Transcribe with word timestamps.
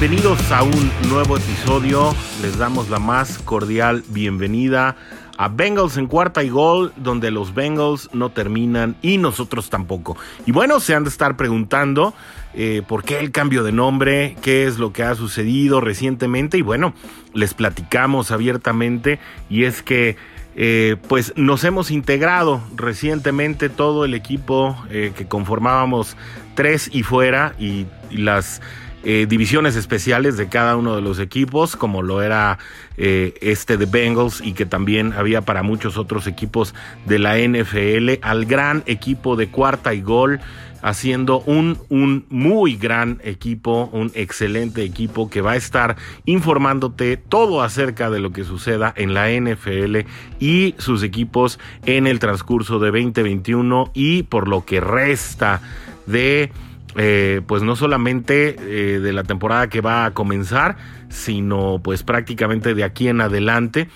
Bienvenidos 0.00 0.50
a 0.50 0.62
un 0.62 0.90
nuevo 1.10 1.36
episodio. 1.36 2.14
Les 2.40 2.56
damos 2.56 2.88
la 2.88 2.98
más 2.98 3.36
cordial 3.36 4.02
bienvenida 4.08 4.96
a 5.36 5.48
Bengals 5.48 5.98
en 5.98 6.06
cuarta 6.06 6.42
y 6.42 6.48
gol, 6.48 6.94
donde 6.96 7.30
los 7.30 7.52
Bengals 7.52 8.08
no 8.14 8.30
terminan 8.30 8.96
y 9.02 9.18
nosotros 9.18 9.68
tampoco. 9.68 10.16
Y 10.46 10.52
bueno, 10.52 10.80
se 10.80 10.94
han 10.94 11.04
de 11.04 11.10
estar 11.10 11.36
preguntando 11.36 12.14
eh, 12.54 12.80
por 12.88 13.04
qué 13.04 13.18
el 13.18 13.30
cambio 13.30 13.62
de 13.62 13.72
nombre, 13.72 14.38
qué 14.40 14.64
es 14.64 14.78
lo 14.78 14.90
que 14.90 15.02
ha 15.02 15.14
sucedido 15.14 15.82
recientemente 15.82 16.56
y 16.56 16.62
bueno, 16.62 16.94
les 17.34 17.52
platicamos 17.52 18.30
abiertamente 18.30 19.18
y 19.50 19.64
es 19.64 19.82
que 19.82 20.16
eh, 20.56 20.96
pues 21.08 21.34
nos 21.36 21.62
hemos 21.64 21.90
integrado 21.90 22.62
recientemente 22.74 23.68
todo 23.68 24.06
el 24.06 24.14
equipo 24.14 24.82
eh, 24.88 25.12
que 25.14 25.26
conformábamos 25.26 26.16
tres 26.54 26.88
y 26.90 27.02
fuera 27.02 27.54
y 27.58 27.86
las 28.10 28.62
eh, 29.02 29.26
divisiones 29.28 29.76
especiales 29.76 30.36
de 30.36 30.48
cada 30.48 30.76
uno 30.76 30.94
de 30.94 31.02
los 31.02 31.18
equipos, 31.18 31.76
como 31.76 32.02
lo 32.02 32.22
era 32.22 32.58
eh, 32.96 33.34
este 33.40 33.76
de 33.76 33.86
Bengals 33.86 34.40
y 34.42 34.52
que 34.52 34.66
también 34.66 35.14
había 35.14 35.40
para 35.40 35.62
muchos 35.62 35.96
otros 35.96 36.26
equipos 36.26 36.74
de 37.06 37.18
la 37.18 37.38
NFL, 37.38 38.22
al 38.22 38.44
gran 38.44 38.82
equipo 38.86 39.36
de 39.36 39.48
cuarta 39.48 39.94
y 39.94 40.02
gol 40.02 40.40
haciendo 40.82 41.40
un, 41.40 41.78
un 41.88 42.26
muy 42.28 42.76
gran 42.76 43.20
equipo, 43.24 43.88
un 43.92 44.10
excelente 44.14 44.82
equipo 44.82 45.30
que 45.30 45.40
va 45.40 45.52
a 45.52 45.56
estar 45.56 45.96
informándote 46.24 47.16
todo 47.16 47.62
acerca 47.62 48.10
de 48.10 48.20
lo 48.20 48.32
que 48.32 48.44
suceda 48.44 48.92
en 48.96 49.14
la 49.14 49.30
NFL 49.30 50.06
y 50.38 50.74
sus 50.78 51.02
equipos 51.02 51.58
en 51.84 52.06
el 52.06 52.18
transcurso 52.18 52.78
de 52.78 52.90
2021 52.90 53.90
y 53.94 54.22
por 54.24 54.48
lo 54.48 54.64
que 54.64 54.80
resta 54.80 55.60
de 56.06 56.50
eh, 56.96 57.40
pues 57.46 57.62
no 57.62 57.76
solamente 57.76 58.56
eh, 58.58 59.00
de 59.00 59.12
la 59.12 59.22
temporada 59.22 59.68
que 59.68 59.80
va 59.80 60.04
a 60.04 60.10
comenzar, 60.12 60.76
sino 61.08 61.80
pues 61.82 62.02
prácticamente 62.02 62.74
de 62.74 62.84
aquí 62.84 63.08
en 63.08 63.20
adelante. 63.20 63.88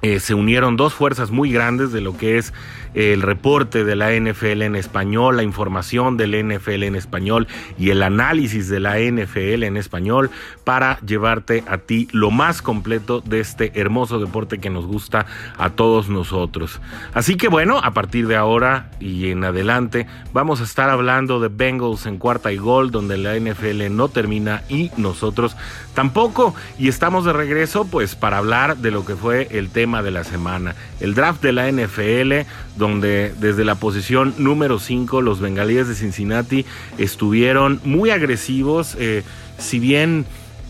Eh, 0.00 0.20
se 0.20 0.34
unieron 0.34 0.76
dos 0.76 0.94
fuerzas 0.94 1.32
muy 1.32 1.50
grandes 1.50 1.90
de 1.90 2.00
lo 2.00 2.16
que 2.16 2.38
es 2.38 2.54
el 2.98 3.22
reporte 3.22 3.84
de 3.84 3.94
la 3.94 4.10
NFL 4.10 4.62
en 4.62 4.74
español, 4.74 5.36
la 5.36 5.44
información 5.44 6.16
del 6.16 6.32
NFL 6.32 6.82
en 6.82 6.96
español 6.96 7.46
y 7.78 7.90
el 7.90 8.02
análisis 8.02 8.68
de 8.68 8.80
la 8.80 8.98
NFL 8.98 9.62
en 9.62 9.76
español 9.76 10.30
para 10.64 10.98
llevarte 11.06 11.62
a 11.68 11.78
ti 11.78 12.08
lo 12.10 12.32
más 12.32 12.60
completo 12.60 13.20
de 13.20 13.38
este 13.38 13.70
hermoso 13.80 14.18
deporte 14.18 14.58
que 14.58 14.68
nos 14.68 14.84
gusta 14.84 15.26
a 15.58 15.70
todos 15.70 16.08
nosotros. 16.08 16.80
Así 17.14 17.36
que 17.36 17.46
bueno, 17.46 17.78
a 17.78 17.92
partir 17.92 18.26
de 18.26 18.34
ahora 18.34 18.90
y 18.98 19.30
en 19.30 19.44
adelante 19.44 20.08
vamos 20.32 20.60
a 20.60 20.64
estar 20.64 20.90
hablando 20.90 21.38
de 21.38 21.48
Bengals 21.48 22.04
en 22.04 22.18
cuarta 22.18 22.50
y 22.50 22.56
gol, 22.56 22.90
donde 22.90 23.16
la 23.16 23.38
NFL 23.38 23.94
no 23.94 24.08
termina 24.08 24.64
y 24.68 24.90
nosotros 24.96 25.56
tampoco. 25.94 26.52
Y 26.80 26.88
estamos 26.88 27.24
de 27.24 27.32
regreso 27.32 27.86
pues 27.86 28.16
para 28.16 28.38
hablar 28.38 28.78
de 28.78 28.90
lo 28.90 29.04
que 29.04 29.14
fue 29.14 29.46
el 29.52 29.70
tema 29.70 30.02
de 30.02 30.10
la 30.10 30.24
semana, 30.24 30.74
el 30.98 31.14
draft 31.14 31.42
de 31.42 31.52
la 31.52 31.70
NFL, 31.70 32.48
donde 32.76 32.87
desde 33.00 33.64
la 33.64 33.74
posición 33.74 34.34
número 34.38 34.78
5 34.78 35.22
los 35.22 35.40
bengalíes 35.40 35.88
de 35.88 35.94
Cincinnati 35.94 36.64
estuvieron 36.96 37.80
muy 37.84 38.10
agresivos, 38.10 38.96
eh, 38.98 39.22
si 39.58 39.78
bien 39.78 40.24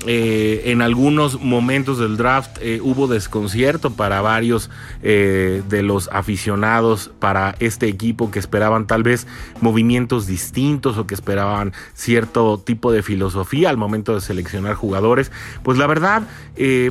eh, 0.06 0.62
en 0.66 0.80
algunos 0.80 1.40
momentos 1.40 1.98
del 1.98 2.16
draft 2.16 2.58
eh, 2.60 2.80
hubo 2.80 3.08
desconcierto 3.08 3.90
para 3.90 4.20
varios 4.20 4.70
eh, 5.02 5.62
de 5.68 5.82
los 5.82 6.08
aficionados 6.12 7.10
para 7.18 7.56
este 7.58 7.88
equipo 7.88 8.30
que 8.30 8.38
esperaban 8.38 8.86
tal 8.86 9.02
vez 9.02 9.26
movimientos 9.60 10.28
distintos 10.28 10.98
o 10.98 11.06
que 11.06 11.14
esperaban 11.14 11.72
cierto 11.94 12.58
tipo 12.58 12.92
de 12.92 13.02
filosofía 13.02 13.70
al 13.70 13.76
momento 13.76 14.14
de 14.14 14.20
seleccionar 14.20 14.74
jugadores. 14.74 15.32
Pues 15.64 15.78
la 15.78 15.86
verdad, 15.88 16.22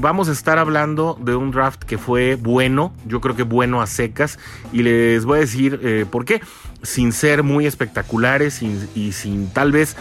vamos 0.02 0.28
a 0.28 0.34
estar 0.34 0.58
hablando 0.58 1.18
de 1.22 1.36
un 1.36 1.52
draft 1.52 1.84
que 1.84 1.98
fue 1.98 2.36
bueno, 2.36 2.94
yo 3.06 3.22
creo 3.22 3.36
que 3.36 3.44
bueno 3.44 3.82
a 3.82 3.88
secas, 3.88 4.38
y 4.74 4.84
les 4.84 5.24
voy 5.26 5.38
a 5.38 5.42
decir 5.42 6.08
por 6.12 6.26
qué, 6.26 6.42
sin 6.84 7.12
ser 7.12 7.44
muy 7.44 7.66
espectaculares 7.66 8.62
y 8.62 9.12
sin 9.12 9.50
tal 9.50 9.72
vez 9.72 9.96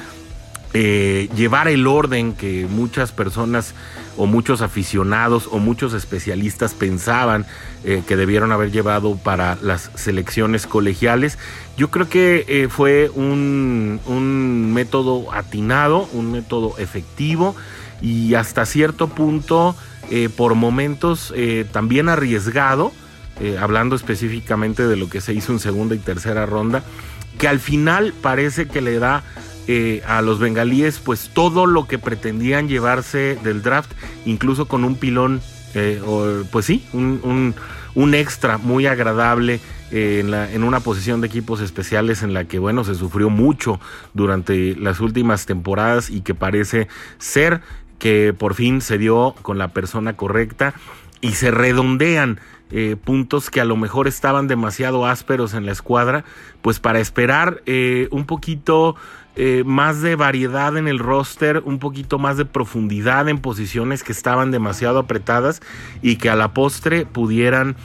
eh, 0.79 1.31
llevar 1.35 1.69
el 1.69 1.87
orden 1.87 2.35
que 2.35 2.67
muchas 2.69 3.11
personas 3.11 3.73
o 4.19 4.27
muchos 4.27 4.61
aficionados 4.61 5.49
o 5.51 5.59
muchos 5.59 5.95
especialistas 5.95 6.75
pensaban 6.75 7.47
eh, 7.83 8.03
que 8.07 8.15
debieron 8.15 8.53
haber 8.53 8.73
llevado 8.73 9.17
para 9.17 9.57
las 9.63 9.91
selecciones 9.95 10.67
colegiales. 10.67 11.39
Yo 11.79 11.91
creo 11.91 12.11
que 12.11 12.45
eh, 12.47 12.69
fue 12.69 13.11
un, 13.15 14.01
un, 14.05 14.75
método 14.75 15.33
atinado, 15.33 16.11
un 16.13 16.31
método 16.31 16.77
efectivo 16.77 17.57
y 18.03 18.35
hasta 18.35 18.67
cierto 18.67 19.09
punto 19.09 19.75
por 20.37 20.55
momentos 20.55 21.35
también 21.73 22.09
arriesgado, 22.09 22.93
hablando 23.59 23.97
específicamente 23.97 24.87
de 24.87 24.95
lo 24.95 25.09
que 25.09 25.21
se 25.21 25.35
hizo 25.35 25.53
en 25.53 25.59
segunda 25.59 25.97
y 25.97 25.99
tercera 25.99 26.47
ronda, 26.47 26.85
que 27.39 27.49
al 27.49 27.59
final 27.59 28.15
parece 28.23 28.69
que 28.69 28.81
le 28.81 29.01
da 29.01 29.25
eh, 29.69 30.01
a 30.07 30.23
los 30.23 30.39
bengalíes 30.39 31.01
pues 31.01 31.29
todo 31.35 31.67
lo 31.67 31.89
que 31.89 31.99
pretendían 31.99 32.69
llevarse 32.69 33.37
del 33.43 33.63
draft, 33.63 33.91
incluso 34.25 34.69
con 34.69 34.85
un 34.85 34.95
pilón, 34.95 35.41
eh, 35.75 36.01
o, 36.07 36.45
pues 36.53 36.67
sí, 36.67 36.87
un, 36.93 37.53
un, 37.97 38.15
extra 38.15 38.59
muy 38.59 38.87
agradable 38.87 39.59
eh, 39.91 40.49
en, 40.53 40.63
una 40.63 40.79
posición 40.79 41.21
de 41.21 41.27
equipos 41.27 41.61
especiales 41.61 42.23
en 42.23 42.33
la 42.33 42.45
que, 42.45 42.61
bueno, 42.61 42.85
se 42.85 42.95
sufrió 42.95 43.29
mucho 43.29 43.81
durante 44.15 44.77
las 44.77 45.01
últimas 45.01 45.47
temporadas 45.47 46.11
y 46.11 46.21
que 46.21 46.37
parece 46.37 46.87
ser 47.19 47.61
que 47.99 48.33
por 48.39 48.55
fin 48.55 48.81
se 48.81 48.99
dio 48.99 49.35
con 49.43 49.59
la 49.59 49.73
persona 49.73 50.17
correcta 50.17 50.75
y 51.21 51.33
se 51.33 51.51
redondean 51.51 52.39
puntos 53.05 53.49
que 53.49 53.61
a 53.61 53.65
lo 53.65 53.77
mejor 53.77 54.09
estaban 54.09 54.49
demasiado 54.49 55.07
ásperos 55.07 55.55
en 55.55 55.67
la 55.67 55.73
escuadra, 55.73 56.25
pues 56.63 56.81
para 56.81 56.99
esperar 56.99 57.63
un 58.11 58.27
poquito 58.27 58.97
eh, 59.37 59.65
más 59.67 60.01
de 60.01 60.17
variedad 60.17 60.77
en 60.79 60.89
el 60.89 60.99
roster, 60.99 61.63
un 61.65 61.79
poquito 61.79 62.19
más 62.19 62.39
de 62.39 62.47
profundidad 62.47 63.29
en 63.29 63.39
posiciones 63.39 64.03
que 64.03 64.13
estaban 64.13 64.51
demasiado 64.51 64.99
apretadas 64.99 65.61
y 66.01 66.17
que 66.17 66.31
a 66.31 66.37
la 66.37 66.55
postre 66.55 67.05
pudieran 67.05 67.77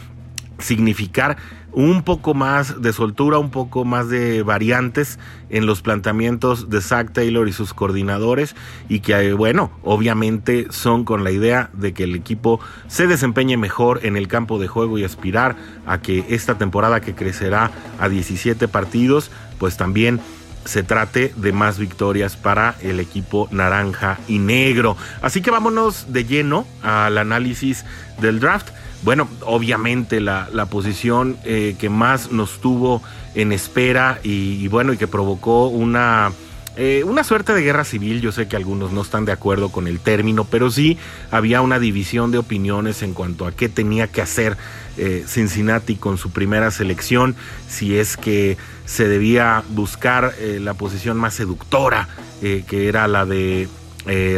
significar 0.59 1.37
un 1.73 2.03
poco 2.03 2.33
más 2.33 2.81
de 2.81 2.93
soltura, 2.93 3.37
un 3.37 3.49
poco 3.49 3.85
más 3.85 4.09
de 4.09 4.43
variantes 4.43 5.19
en 5.49 5.65
los 5.65 5.81
planteamientos 5.81 6.69
de 6.69 6.81
Zach 6.81 7.11
Taylor 7.11 7.47
y 7.47 7.53
sus 7.53 7.73
coordinadores 7.73 8.55
y 8.89 8.99
que, 8.99 9.13
eh, 9.13 9.33
bueno, 9.33 9.71
obviamente 9.83 10.67
son 10.69 11.05
con 11.05 11.23
la 11.23 11.31
idea 11.31 11.69
de 11.73 11.93
que 11.93 12.03
el 12.03 12.15
equipo 12.15 12.59
se 12.87 13.07
desempeñe 13.07 13.57
mejor 13.57 14.01
en 14.03 14.17
el 14.17 14.27
campo 14.27 14.59
de 14.59 14.67
juego 14.67 14.97
y 14.97 15.03
aspirar 15.03 15.55
a 15.85 16.01
que 16.01 16.25
esta 16.29 16.57
temporada 16.57 17.01
que 17.01 17.15
crecerá 17.15 17.71
a 17.99 18.09
17 18.09 18.67
partidos, 18.67 19.31
pues 19.57 19.77
también 19.77 20.19
se 20.65 20.83
trate 20.83 21.33
de 21.35 21.51
más 21.51 21.77
victorias 21.77 22.35
para 22.35 22.75
el 22.81 22.99
equipo 22.99 23.47
naranja 23.51 24.19
y 24.27 24.39
negro. 24.39 24.97
Así 25.21 25.41
que 25.41 25.51
vámonos 25.51 26.13
de 26.13 26.25
lleno 26.25 26.65
al 26.81 27.17
análisis 27.17 27.85
del 28.19 28.39
draft. 28.39 28.69
Bueno, 29.03 29.27
obviamente 29.41 30.21
la, 30.21 30.47
posición 30.69 31.37
eh, 31.43 31.75
que 31.79 31.89
más 31.89 32.31
nos 32.31 32.61
tuvo 32.61 33.01
en 33.33 33.51
espera 33.51 34.19
y, 34.23 34.67
bueno, 34.67 34.93
y 34.93 34.97
que 34.97 35.07
provocó 35.07 35.67
una, 35.67 36.31
eh, 36.75 37.03
una 37.05 37.23
suerte 37.23 37.53
de 37.53 37.61
guerra 37.61 37.83
civil. 37.83 38.21
Yo 38.21 38.31
sé 38.31 38.47
que 38.47 38.55
algunos 38.55 38.91
no 38.91 39.01
están 39.01 39.25
de 39.25 39.31
acuerdo 39.31 39.69
con 39.69 39.87
el 39.87 39.99
término, 39.99 40.45
pero 40.45 40.69
sí 40.69 40.99
había 41.31 41.61
una 41.61 41.79
división 41.79 42.31
de 42.31 42.37
opiniones 42.37 43.01
en 43.01 43.13
cuanto 43.13 43.47
a 43.47 43.51
qué 43.51 43.69
tenía 43.69 44.07
que 44.07 44.21
hacer 44.21 44.55
eh, 44.97 45.23
Cincinnati 45.27 45.95
con 45.95 46.17
su 46.17 46.31
primera 46.31 46.69
selección, 46.69 47.35
si 47.67 47.97
es 47.97 48.17
que 48.17 48.57
se 48.91 49.07
debía 49.07 49.63
buscar 49.69 50.33
eh, 50.37 50.59
la 50.61 50.73
posición 50.73 51.15
más 51.15 51.35
seductora, 51.35 52.09
eh, 52.41 52.65
que 52.67 52.89
era 52.89 53.07
la 53.07 53.25
de 53.25 53.69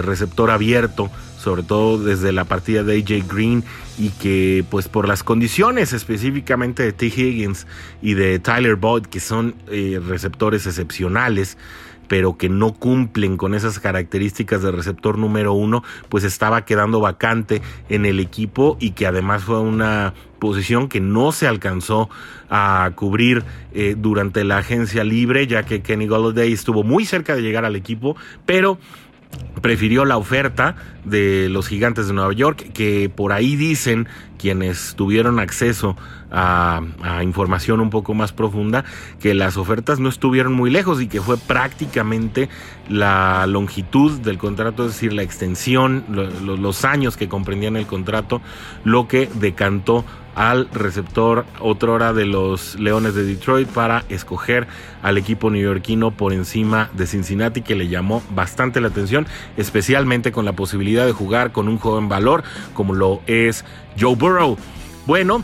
receptor 0.03 0.51
abierto, 0.51 1.09
sobre 1.39 1.63
todo 1.63 1.97
desde 1.97 2.33
la 2.33 2.43
partida 2.43 2.83
de 2.83 2.97
AJ 2.97 3.33
Green 3.33 3.63
y 3.97 4.09
que 4.09 4.65
pues 4.69 4.89
por 4.89 5.07
las 5.07 5.23
condiciones 5.23 5.93
específicamente 5.93 6.83
de 6.83 6.91
T. 6.91 7.05
Higgins 7.05 7.65
y 8.01 8.13
de 8.13 8.39
Tyler 8.39 8.75
Boyd, 8.75 9.05
que 9.05 9.21
son 9.21 9.55
receptores 10.05 10.67
excepcionales, 10.67 11.57
pero 12.07 12.37
que 12.37 12.49
no 12.49 12.73
cumplen 12.73 13.37
con 13.37 13.55
esas 13.55 13.79
características 13.79 14.61
de 14.61 14.71
receptor 14.71 15.17
número 15.17 15.53
uno, 15.53 15.81
pues 16.09 16.23
estaba 16.23 16.65
quedando 16.65 16.99
vacante 16.99 17.61
en 17.89 18.05
el 18.05 18.19
equipo 18.19 18.77
y 18.79 18.91
que 18.91 19.07
además 19.07 19.43
fue 19.43 19.59
una 19.59 20.13
posición 20.43 20.89
que 20.89 20.99
no 20.99 21.31
se 21.31 21.47
alcanzó 21.47 22.09
a 22.49 22.91
cubrir 22.95 23.45
eh, 23.73 23.95
durante 23.97 24.43
la 24.43 24.57
agencia 24.57 25.05
libre, 25.05 25.47
ya 25.47 25.63
que 25.63 25.81
Kenny 25.81 26.05
Golladay 26.05 26.51
estuvo 26.51 26.83
muy 26.83 27.05
cerca 27.05 27.33
de 27.33 27.41
llegar 27.41 27.63
al 27.63 27.77
equipo, 27.77 28.17
pero 28.45 28.77
prefirió 29.61 30.03
la 30.03 30.17
oferta 30.17 30.75
de 31.05 31.47
los 31.47 31.69
gigantes 31.69 32.07
de 32.07 32.13
Nueva 32.13 32.33
York, 32.33 32.73
que 32.73 33.09
por 33.09 33.31
ahí 33.31 33.55
dicen 33.55 34.09
quienes 34.37 34.95
tuvieron 34.97 35.39
acceso 35.39 35.95
a, 36.33 36.81
información 37.23 37.79
un 37.79 37.89
poco 37.89 38.13
más 38.13 38.33
profunda, 38.33 38.83
que 39.21 39.33
las 39.33 39.55
ofertas 39.55 39.99
no 39.99 40.09
estuvieron 40.09 40.53
muy 40.53 40.69
lejos 40.69 41.01
y 41.01 41.07
que 41.07 41.21
fue 41.21 41.37
prácticamente 41.37 42.49
la 42.89 43.45
longitud 43.47 44.19
del 44.19 44.37
contrato, 44.37 44.85
es 44.85 44.93
decir, 44.93 45.13
la 45.13 45.21
extensión, 45.21 46.03
los 46.09 46.85
años 46.85 47.15
que 47.15 47.29
comprendían 47.29 47.77
el 47.77 47.85
contrato, 47.85 48.41
lo 48.83 49.07
que 49.07 49.29
decantó 49.35 50.03
al 50.35 50.67
receptor 50.71 51.45
otrora 51.59 52.11
de 52.11 52.25
los 52.25 52.79
Leones 52.79 53.13
de 53.13 53.23
Detroit 53.23 53.67
para 53.67 54.03
escoger 54.09 54.67
al 55.03 55.19
equipo 55.19 55.51
neoyorquino 55.51 56.11
por 56.11 56.33
encima 56.33 56.89
de 56.93 57.05
Cincinnati 57.05 57.61
que 57.61 57.75
le 57.75 57.87
llamó 57.87 58.23
bastante 58.33 58.81
la 58.81 58.87
atención, 58.87 59.27
especialmente 59.57 60.31
con 60.31 60.45
la 60.45 60.53
posibilidad 60.53 61.05
de 61.05 61.11
jugar 61.11 61.51
con 61.51 61.67
un 61.67 61.77
joven 61.77 62.09
valor 62.09 62.43
como 62.73 62.95
lo 62.95 63.21
es 63.27 63.63
Joe 63.99 64.15
Burrow. 64.15 64.57
Bueno, 65.05 65.43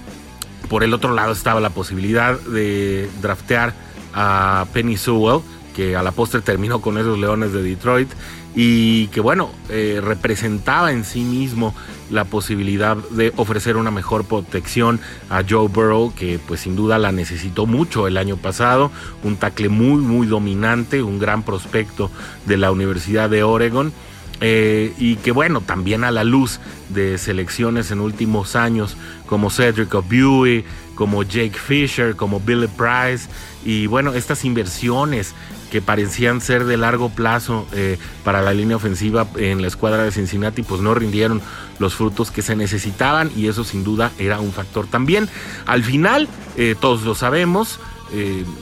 por 0.68 0.84
el 0.84 0.94
otro 0.94 1.14
lado 1.14 1.32
estaba 1.32 1.60
la 1.60 1.70
posibilidad 1.70 2.40
de 2.40 3.10
draftear 3.22 3.74
a 4.14 4.66
Penny 4.74 4.98
Sewell, 4.98 5.42
que 5.76 5.96
a 5.96 6.04
la 6.04 6.12
postre 6.12 6.42
terminó 6.42 6.82
con 6.82 6.98
esos 6.98 7.18
Leones 7.18 7.54
de 7.54 7.64
Detroit 7.64 8.10
y 8.56 9.08
que 9.08 9.22
bueno, 9.22 9.52
eh, 9.70 10.02
representaba 10.04 10.92
en 10.92 11.06
sí 11.06 11.22
mismo 11.22 11.76
la 12.10 12.26
posibilidad 12.26 12.98
de 12.98 13.32
ofrecer 13.36 13.78
una 13.78 13.92
mejor 13.92 14.26
protección 14.26 15.00
a 15.30 15.44
Joe 15.48 15.68
Burrow, 15.68 16.14
que 16.16 16.40
pues 16.48 16.62
sin 16.62 16.76
duda 16.76 16.98
la 16.98 17.12
necesitó 17.12 17.68
mucho 17.68 18.08
el 18.08 18.18
año 18.18 18.38
pasado, 18.38 18.92
un 19.24 19.38
tackle 19.38 19.70
muy 19.70 20.02
muy 20.02 20.26
dominante, 20.26 21.04
un 21.04 21.20
gran 21.20 21.44
prospecto 21.44 22.10
de 22.46 22.58
la 22.58 22.72
Universidad 22.72 23.30
de 23.30 23.44
Oregon. 23.44 23.94
Eh, 24.42 24.94
y 24.98 25.18
que 25.18 25.32
bueno, 25.32 25.62
también 25.62 26.04
a 26.04 26.12
la 26.12 26.24
luz 26.24 26.60
de 26.90 27.18
selecciones 27.18 27.92
en 27.92 28.00
últimos 28.00 28.56
años 28.56 28.96
como 29.26 29.50
Cedric 29.50 29.94
O'Buey, 29.94 30.64
como 30.96 31.24
Jake 31.24 31.58
Fisher, 31.58 32.16
como 32.16 32.40
Billy 32.40 32.68
Price, 32.68 33.30
y 33.66 33.88
bueno, 33.88 34.14
estas 34.14 34.46
inversiones 34.46 35.34
que 35.72 35.82
parecían 35.82 36.42
ser 36.42 36.66
de 36.66 36.78
largo 36.78 37.10
plazo 37.10 37.68
eh, 37.74 38.00
para 38.24 38.42
la 38.42 38.54
línea 38.54 38.78
ofensiva 38.78 39.28
en 39.36 39.62
la 39.62 39.68
escuadra 39.68 40.04
de 40.04 40.12
Cincinnati, 40.12 40.64
pues 40.64 40.82
no 40.82 40.96
rindieron 40.96 41.42
los 41.78 41.94
frutos 41.96 42.32
que 42.32 42.42
se 42.42 42.56
necesitaban 42.56 43.30
y 43.36 43.48
eso 43.48 43.64
sin 43.64 43.84
duda 43.84 44.12
era 44.18 44.40
un 44.40 44.52
factor 44.52 44.88
también. 44.88 45.30
Al 45.66 45.84
final, 45.84 46.28
eh, 46.58 46.76
todos 46.80 47.04
lo 47.04 47.14
sabemos, 47.14 47.80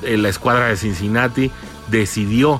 la 0.03 0.27
escuadra 0.27 0.67
de 0.67 0.75
Cincinnati 0.75 1.51
decidió 1.89 2.59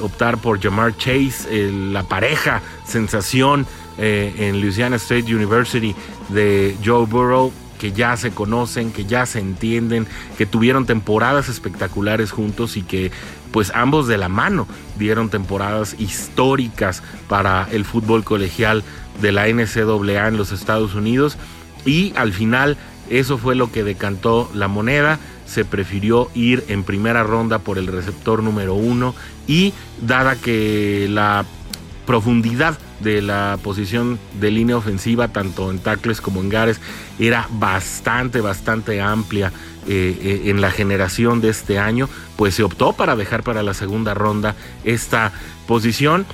optar 0.00 0.38
por 0.38 0.60
Jamar 0.60 0.96
Chase, 0.96 1.70
la 1.72 2.02
pareja 2.02 2.60
sensación 2.84 3.66
en 3.98 4.60
Louisiana 4.60 4.96
State 4.96 5.34
University 5.34 5.94
de 6.28 6.76
Joe 6.84 7.06
Burrow 7.06 7.52
que 7.80 7.92
ya 7.92 8.14
se 8.18 8.30
conocen, 8.30 8.92
que 8.92 9.06
ya 9.06 9.24
se 9.24 9.40
entienden, 9.40 10.06
que 10.36 10.44
tuvieron 10.44 10.84
temporadas 10.84 11.48
espectaculares 11.48 12.30
juntos 12.30 12.76
y 12.76 12.82
que 12.82 13.10
pues 13.52 13.72
ambos 13.74 14.06
de 14.06 14.18
la 14.18 14.28
mano 14.28 14.68
dieron 14.98 15.30
temporadas 15.30 15.96
históricas 15.98 17.02
para 17.26 17.66
el 17.72 17.86
fútbol 17.86 18.22
colegial 18.22 18.84
de 19.22 19.32
la 19.32 19.48
NCAA 19.48 20.28
en 20.28 20.36
los 20.36 20.52
Estados 20.52 20.94
Unidos 20.94 21.38
y 21.86 22.12
al 22.16 22.34
final 22.34 22.76
eso 23.08 23.38
fue 23.38 23.54
lo 23.54 23.72
que 23.72 23.82
decantó 23.82 24.50
la 24.54 24.68
moneda. 24.68 25.18
Se 25.50 25.64
prefirió 25.64 26.30
ir 26.32 26.64
en 26.68 26.84
primera 26.84 27.24
ronda 27.24 27.58
por 27.58 27.76
el 27.76 27.88
receptor 27.88 28.40
número 28.40 28.74
uno 28.74 29.16
y 29.48 29.74
dada 30.00 30.36
que 30.36 31.08
la 31.10 31.44
profundidad 32.06 32.78
de 33.00 33.20
la 33.22 33.58
posición 33.62 34.18
de 34.40 34.50
línea 34.50 34.76
ofensiva, 34.76 35.28
tanto 35.28 35.70
en 35.70 35.78
tackles 35.78 36.20
como 36.20 36.40
en 36.40 36.48
gares, 36.48 36.80
era 37.18 37.48
bastante, 37.50 38.40
bastante 38.40 39.00
amplia 39.00 39.52
eh, 39.88 40.18
eh, 40.22 40.50
en 40.50 40.60
la 40.60 40.70
generación 40.70 41.40
de 41.40 41.48
este 41.48 41.78
año, 41.78 42.08
pues 42.36 42.54
se 42.54 42.62
optó 42.62 42.92
para 42.92 43.16
dejar 43.16 43.42
para 43.42 43.62
la 43.62 43.74
segunda 43.74 44.14
ronda 44.14 44.54
esta 44.84 45.32
posición. 45.66 46.26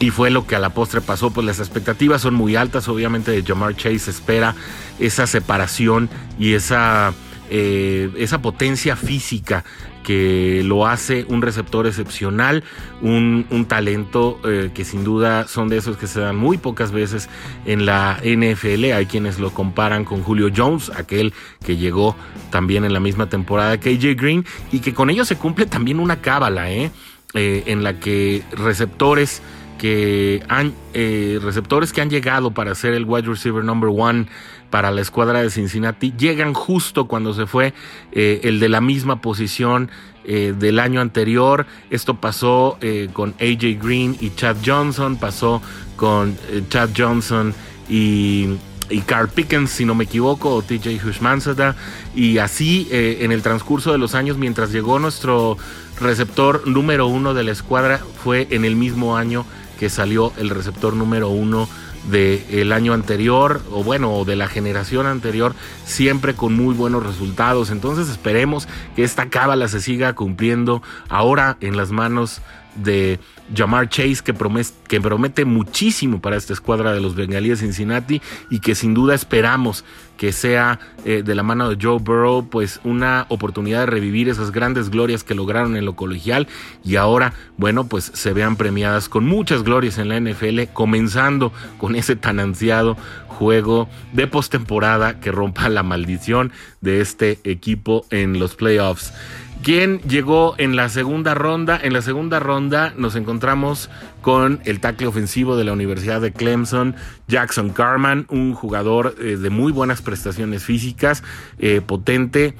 Y 0.00 0.10
fue 0.10 0.30
lo 0.30 0.48
que 0.48 0.56
a 0.56 0.58
la 0.58 0.70
postre 0.70 1.00
pasó, 1.00 1.30
pues 1.30 1.46
las 1.46 1.60
expectativas 1.60 2.22
son 2.22 2.34
muy 2.34 2.56
altas, 2.56 2.88
obviamente 2.88 3.30
de 3.30 3.42
Jamar 3.44 3.76
Chase 3.76 4.10
espera 4.10 4.56
esa 4.98 5.28
separación 5.28 6.10
y 6.40 6.54
esa, 6.54 7.12
eh, 7.54 8.10
esa 8.16 8.40
potencia 8.40 8.96
física 8.96 9.62
que 10.02 10.62
lo 10.64 10.86
hace 10.86 11.26
un 11.28 11.42
receptor 11.42 11.86
excepcional, 11.86 12.64
un, 13.02 13.66
talento 13.68 14.40
eh, 14.44 14.70
que 14.72 14.86
sin 14.86 15.04
duda 15.04 15.46
son 15.46 15.68
de 15.68 15.76
esos 15.76 15.98
que 15.98 16.06
se 16.06 16.20
dan 16.20 16.34
muy 16.34 16.56
pocas 16.56 16.92
veces 16.92 17.28
en 17.66 17.84
la 17.84 18.18
NFL. 18.24 18.92
Hay 18.92 19.04
quienes 19.04 19.38
lo 19.38 19.50
comparan 19.50 20.06
con 20.06 20.22
Julio 20.22 20.48
Jones, 20.56 20.90
aquel 20.96 21.34
que 21.62 21.76
llegó 21.76 22.16
también 22.48 22.86
en 22.86 22.94
la 22.94 23.00
misma 23.00 23.28
temporada 23.28 23.78
que 23.78 23.90
AJ 23.90 24.16
Green, 24.16 24.46
y 24.72 24.78
que 24.78 24.94
con 24.94 25.10
ello 25.10 25.26
se 25.26 25.36
cumple 25.36 25.66
también 25.66 26.00
una 26.00 26.22
cábala, 26.22 26.72
¿eh? 26.72 26.90
Eh, 27.34 27.64
en 27.66 27.82
la 27.82 28.00
que 28.00 28.42
receptores 28.52 29.42
que 29.78 30.42
han 30.48 30.72
receptores 30.94 31.92
que 31.92 32.00
han 32.00 32.08
llegado 32.08 32.52
para 32.52 32.74
ser 32.74 32.94
el 32.94 33.04
wide 33.04 33.26
receiver 33.26 33.62
number 33.62 33.90
one 33.92 34.26
para 34.72 34.90
la 34.90 35.02
escuadra 35.02 35.42
de 35.42 35.50
Cincinnati 35.50 36.14
llegan 36.16 36.54
justo 36.54 37.06
cuando 37.06 37.34
se 37.34 37.44
fue 37.44 37.74
eh, 38.10 38.40
el 38.44 38.58
de 38.58 38.70
la 38.70 38.80
misma 38.80 39.20
posición 39.20 39.90
eh, 40.24 40.54
del 40.58 40.78
año 40.78 41.02
anterior. 41.02 41.66
Esto 41.90 42.14
pasó 42.14 42.78
eh, 42.80 43.10
con 43.12 43.34
AJ 43.38 43.78
Green 43.78 44.16
y 44.18 44.30
Chad 44.34 44.56
Johnson, 44.64 45.18
pasó 45.18 45.60
con 45.96 46.38
Chad 46.70 46.88
Johnson 46.96 47.54
y, 47.86 48.56
Carl 49.04 49.28
Pickens, 49.28 49.70
si 49.70 49.84
no 49.84 49.94
me 49.94 50.04
equivoco, 50.04 50.54
o 50.54 50.62
TJ 50.62 51.04
Hushmansada. 51.04 51.76
Y 52.14 52.38
así 52.38 52.88
en 52.90 53.30
el 53.32 53.42
transcurso 53.42 53.92
de 53.92 53.98
los 53.98 54.14
años, 54.14 54.36
mientras 54.38 54.72
llegó 54.72 54.98
nuestro 54.98 55.56
receptor 56.00 56.66
número 56.66 57.06
uno 57.06 57.32
de 57.32 57.42
la 57.42 57.52
escuadra, 57.52 58.00
fue 58.22 58.48
en 58.50 58.64
el 58.64 58.76
mismo 58.76 59.16
año 59.16 59.46
que 59.78 59.88
salió 59.88 60.32
el 60.38 60.50
receptor 60.50 60.94
número 60.94 61.28
uno 61.28 61.68
del 62.10 62.72
año 62.72 62.92
anterior 62.92 63.62
o 63.70 63.84
bueno, 63.84 64.24
de 64.24 64.36
la 64.36 64.48
generación 64.48 65.06
anterior, 65.06 65.54
siempre 65.84 66.34
con 66.34 66.54
muy 66.54 66.74
buenos 66.74 67.04
resultados. 67.04 67.70
Entonces 67.70 68.08
esperemos 68.08 68.68
que 68.96 69.04
esta 69.04 69.28
cábala 69.28 69.68
se 69.68 69.80
siga 69.80 70.14
cumpliendo 70.14 70.82
ahora 71.08 71.56
en 71.60 71.76
las 71.76 71.90
manos 71.90 72.42
de 72.74 73.20
Jamar 73.54 73.88
Chase, 73.88 74.22
que 74.22 74.34
promete, 75.00 75.44
muchísimo 75.44 76.20
para 76.20 76.36
esta 76.36 76.52
escuadra 76.52 76.92
de 76.92 77.00
los 77.00 77.14
Bengalíes 77.14 77.60
Cincinnati 77.60 78.20
y 78.50 78.60
que 78.60 78.74
sin 78.74 78.94
duda 78.94 79.14
esperamos 79.14 79.84
que 80.16 80.32
sea 80.32 80.78
eh, 81.04 81.22
de 81.24 81.34
la 81.34 81.42
mano 81.42 81.68
de 81.68 81.76
Joe 81.80 81.98
Burrow, 81.98 82.48
pues 82.48 82.80
una 82.84 83.26
oportunidad 83.28 83.80
de 83.80 83.86
revivir 83.86 84.28
esas 84.28 84.52
grandes 84.52 84.88
glorias 84.88 85.24
que 85.24 85.34
lograron 85.34 85.76
en 85.76 85.84
lo 85.84 85.96
colegial 85.96 86.46
y 86.84 86.96
ahora, 86.96 87.32
bueno, 87.56 87.88
pues 87.88 88.10
se 88.14 88.32
vean 88.32 88.56
premiadas 88.56 89.08
con 89.08 89.24
muchas 89.26 89.64
glorias 89.64 89.98
en 89.98 90.08
la 90.08 90.20
NFL, 90.20 90.72
comenzando 90.72 91.52
con 91.78 91.96
ese 91.96 92.14
tan 92.14 92.38
ansiado 92.38 92.96
juego 93.26 93.88
de 94.12 94.28
postemporada 94.28 95.18
que 95.18 95.32
rompa 95.32 95.68
la 95.68 95.82
maldición 95.82 96.52
de 96.80 97.00
este 97.00 97.40
equipo 97.42 98.06
en 98.10 98.38
los 98.38 98.54
playoffs. 98.54 99.12
¿Quién 99.62 100.00
llegó 100.00 100.56
en 100.58 100.74
la 100.74 100.88
segunda 100.88 101.34
ronda? 101.34 101.78
En 101.80 101.92
la 101.92 102.02
segunda 102.02 102.40
ronda 102.40 102.92
nos 102.96 103.14
encontramos 103.14 103.90
con 104.20 104.58
el 104.64 104.80
tackle 104.80 105.06
ofensivo 105.06 105.56
de 105.56 105.62
la 105.62 105.72
Universidad 105.72 106.20
de 106.20 106.32
Clemson, 106.32 106.96
Jackson 107.28 107.70
Carman, 107.70 108.26
un 108.28 108.54
jugador 108.54 109.14
eh, 109.20 109.36
de 109.36 109.50
muy 109.50 109.70
buenas 109.70 110.02
prestaciones 110.02 110.64
físicas, 110.64 111.22
eh, 111.60 111.80
potente, 111.80 112.56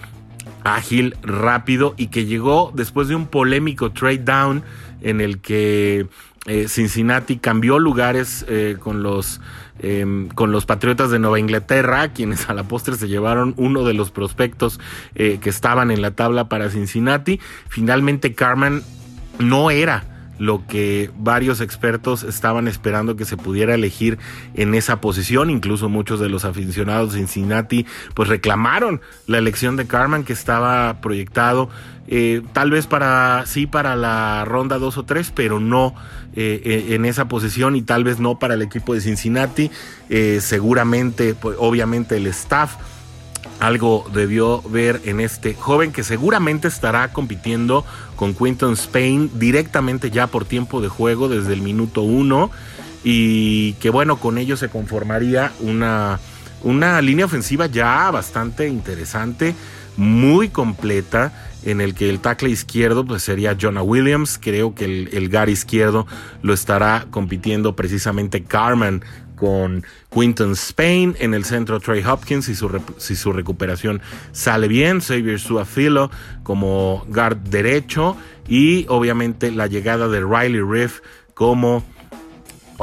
ágil, 0.63 1.17
rápido 1.23 1.95
y 1.97 2.07
que 2.07 2.25
llegó 2.25 2.71
después 2.73 3.09
de 3.09 3.17
un 3.17 3.27
polémico 3.27 3.91
trade 3.91 4.19
down 4.19 4.63
en 5.01 5.21
el 5.21 5.41
que 5.41 6.07
eh, 6.47 6.69
Cincinnati 6.69 7.39
cambió 7.39 7.81
lugares 7.81 8.47
con 8.79 9.03
los 9.03 9.41
Em, 9.83 10.29
con 10.29 10.53
los 10.53 10.65
Patriotas 10.65 11.11
de 11.11 11.19
Nueva 11.19 11.41
Inglaterra, 11.41 12.13
quienes 12.13 12.49
a 12.49 12.55
la 12.55 12.63
postre 12.63 12.95
se 12.95 13.09
llevaron 13.09 13.53
uno 13.57 13.85
de 13.85 13.95
los 13.95 14.13
prospectos 14.13 14.79
eh, 15.17 15.39
que 15.41 15.51
estaban 15.51 15.91
en 15.91 16.03
la 16.03 16.13
tabla 16.13 16.49
para 16.49 16.71
Cincinnati. 16.71 17.41
Finalmente 17.69 18.33
Carman 18.33 18.83
no 19.41 19.71
era 19.71 20.12
lo 20.39 20.67
que 20.67 21.11
varios 21.17 21.61
expertos 21.61 22.23
estaban 22.23 22.69
esperando 22.69 23.17
que 23.17 23.25
se 23.25 23.37
pudiera 23.37 23.75
elegir 23.75 24.19
en 24.55 24.75
esa 24.75 25.01
posición. 25.01 25.51
Incluso 25.51 25.89
muchos 25.89 26.21
de 26.21 26.29
los 26.29 26.45
aficionados 26.45 27.13
de 27.13 27.19
Cincinnati 27.19 27.87
pues 28.15 28.29
reclamaron 28.29 29.01
la 29.27 29.39
elección 29.39 29.77
de 29.77 29.87
Carman 29.87 30.25
que 30.25 30.33
estaba 30.33 31.01
proyectado 31.01 31.69
eh, 32.09 32.43
tal 32.53 32.71
vez 32.71 32.87
para 32.87 33.45
sí 33.47 33.67
para 33.67 33.95
la 33.95 34.45
ronda 34.45 34.79
2 34.79 34.99
o 34.99 35.05
3, 35.05 35.33
pero 35.35 35.61
no 35.61 35.95
eh, 36.35 36.61
eh, 36.65 36.95
en 36.95 37.05
esa 37.05 37.27
posición 37.29 37.77
y 37.77 37.83
tal 37.83 38.05
vez 38.05 38.19
no 38.19 38.39
para 38.39 38.55
el 38.55 38.63
equipo 38.63 38.95
de 38.95 39.01
Cincinnati. 39.01 39.71
seguramente, 40.41 41.35
pues, 41.35 41.57
obviamente 41.59 42.17
el 42.17 42.27
staff 42.27 42.75
algo 43.63 44.05
debió 44.13 44.61
ver 44.63 45.01
en 45.05 45.21
este 45.21 45.55
joven 45.55 45.93
que 45.93 46.03
seguramente 46.03 46.67
estará 46.67 47.13
compitiendo 47.13 47.85
con 48.17 48.35
Quinton 48.35 48.73
Spain 48.73 49.31
directamente 49.35 50.11
ya 50.11 50.27
por 50.27 50.45
tiempo 50.45 50.81
de 50.81 50.89
juego 50.89 51.29
desde 51.29 51.53
el 51.53 51.63
minuto 51.63 52.03
1 52.03 52.51
y 53.05 53.75
que 53.75 53.91
bueno, 53.91 54.17
con 54.17 54.39
ello 54.39 54.57
se 54.57 54.69
conformaría 54.69 55.53
una 55.61 56.19
una 56.65 57.01
línea 57.01 57.27
ofensiva 57.27 57.67
ya 57.67 58.11
bastante 58.11 58.69
interesante, 58.69 59.55
muy 59.97 60.49
completa, 60.49 61.33
en 61.65 61.81
el 61.81 61.95
que 61.95 62.09
el 62.09 62.21
tackle 62.21 62.51
izquierdo 62.51 63.05
pues 63.05 63.23
sería 63.23 63.57
Jonah 63.61 63.83
Williams. 63.83 64.39
Creo 64.41 64.75
que 64.75 64.85
el, 64.85 65.11
el 65.13 65.29
gar 65.29 65.49
izquierdo 65.49 66.07
lo 66.43 66.53
estará 66.53 67.07
compitiendo 67.11 67.77
precisamente 67.77 68.43
Carmen 68.43 69.03
con 69.43 69.85
Quinton 70.15 70.53
Spain 70.53 71.17
en 71.19 71.35
el 71.35 71.45
centro 71.45 71.81
Trey 71.81 72.01
Hopkins 72.05 72.45
si 72.45 72.55
su, 72.55 72.81
si 72.99 73.17
su 73.17 73.33
recuperación 73.33 74.01
sale 74.31 74.69
bien, 74.69 75.01
Xavier 75.01 75.41
Suafilo 75.41 76.13
como 76.45 77.05
guard 77.09 77.39
derecho 77.39 78.17
y 78.47 78.87
obviamente 78.89 79.51
la 79.51 79.67
llegada 79.67 80.07
de 80.07 80.21
Riley 80.21 80.61
Riff 80.63 81.01
como 81.35 81.83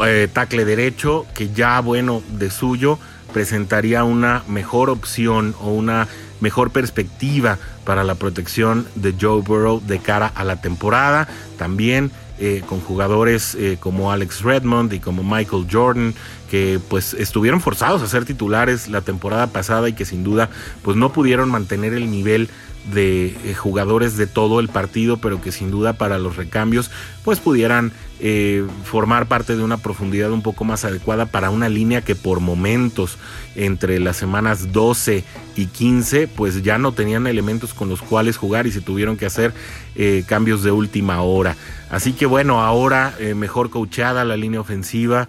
eh, 0.06 0.28
tackle 0.34 0.66
derecho 0.66 1.25
que 1.34 1.50
ya 1.54 1.80
bueno 1.80 2.22
de 2.38 2.50
suyo 2.50 3.00
presentaría 3.32 4.04
una 4.04 4.44
mejor 4.50 4.89
opción 4.89 5.56
o 5.62 5.72
una 5.72 6.10
mejor 6.42 6.72
perspectiva 6.72 7.58
para 7.86 8.04
la 8.04 8.16
protección 8.16 8.86
de 8.96 9.16
Joe 9.18 9.42
Burrow 9.42 9.80
de 9.80 10.00
cara 10.00 10.28
a 10.28 10.44
la 10.44 10.60
temporada. 10.60 11.30
También 11.58 12.12
eh, 12.39 12.63
con 12.65 12.79
jugadores 12.79 13.55
eh, 13.55 13.77
como 13.79 14.12
Alex 14.12 14.41
Redmond 14.41 14.93
y 14.93 15.00
como 15.00 15.24
Michael 15.24 15.67
Jordan 15.69 16.13
que 16.50 16.79
pues 16.88 17.13
estuvieron 17.13 17.60
forzados 17.60 18.01
a 18.01 18.08
ser 18.08 18.25
titulares 18.25 18.88
la 18.88 19.01
temporada 19.01 19.48
pasada 19.48 19.89
y 19.89 19.93
que 19.93 20.05
sin 20.05 20.24
duda 20.24 20.50
pues 20.81 20.96
no 20.96 21.12
pudieron 21.12 21.51
mantener 21.51 21.93
el 21.93 22.10
nivel 22.10 22.50
de 22.93 23.36
eh, 23.43 23.53
jugadores 23.53 24.17
de 24.17 24.25
todo 24.25 24.60
el 24.60 24.69
partido, 24.69 25.17
pero 25.17 25.41
que 25.41 25.51
sin 25.51 25.69
duda 25.69 25.93
para 25.93 26.17
los 26.17 26.38
recambios 26.38 26.89
pues 27.24 27.39
pudieran 27.39 27.91
eh, 28.20 28.66
formar 28.84 29.28
parte 29.28 29.56
de 29.56 29.64
una 29.64 29.78
profundidad 29.78 30.32
un 30.32 30.42
poco 30.42 30.64
más 30.64 30.86
adecuada 30.86 31.26
para 31.26 31.50
una 31.50 31.70
línea 31.70 32.02
que 32.02 32.16
por 32.16 32.40
momentos 32.40 33.18
entre 33.56 34.00
las 34.00 34.18
semanas 34.18 34.72
12 34.72 35.24
y 35.56 35.66
15 35.68 36.28
pues 36.28 36.62
ya 36.64 36.78
no 36.78 36.92
tenían 36.92 37.28
elementos 37.28 37.74
con 37.74 37.90
los 37.90 38.02
cuales 38.02 38.38
jugar 38.38 38.68
y 38.68 38.72
se 38.72 38.82
tuvieron 38.82 39.18
que 39.18 39.26
hacer 39.26 39.54
eh, 39.96 40.24
cambios 40.28 40.64
de 40.64 40.72
última 40.72 41.22
hora. 41.22 41.56
Así 41.90 42.14
que 42.14 42.26
bueno, 42.26 42.62
ahora 42.62 43.16
mejor 43.36 43.70
coachada 43.70 44.24
la 44.24 44.38
línea 44.38 44.62
ofensiva, 44.62 45.28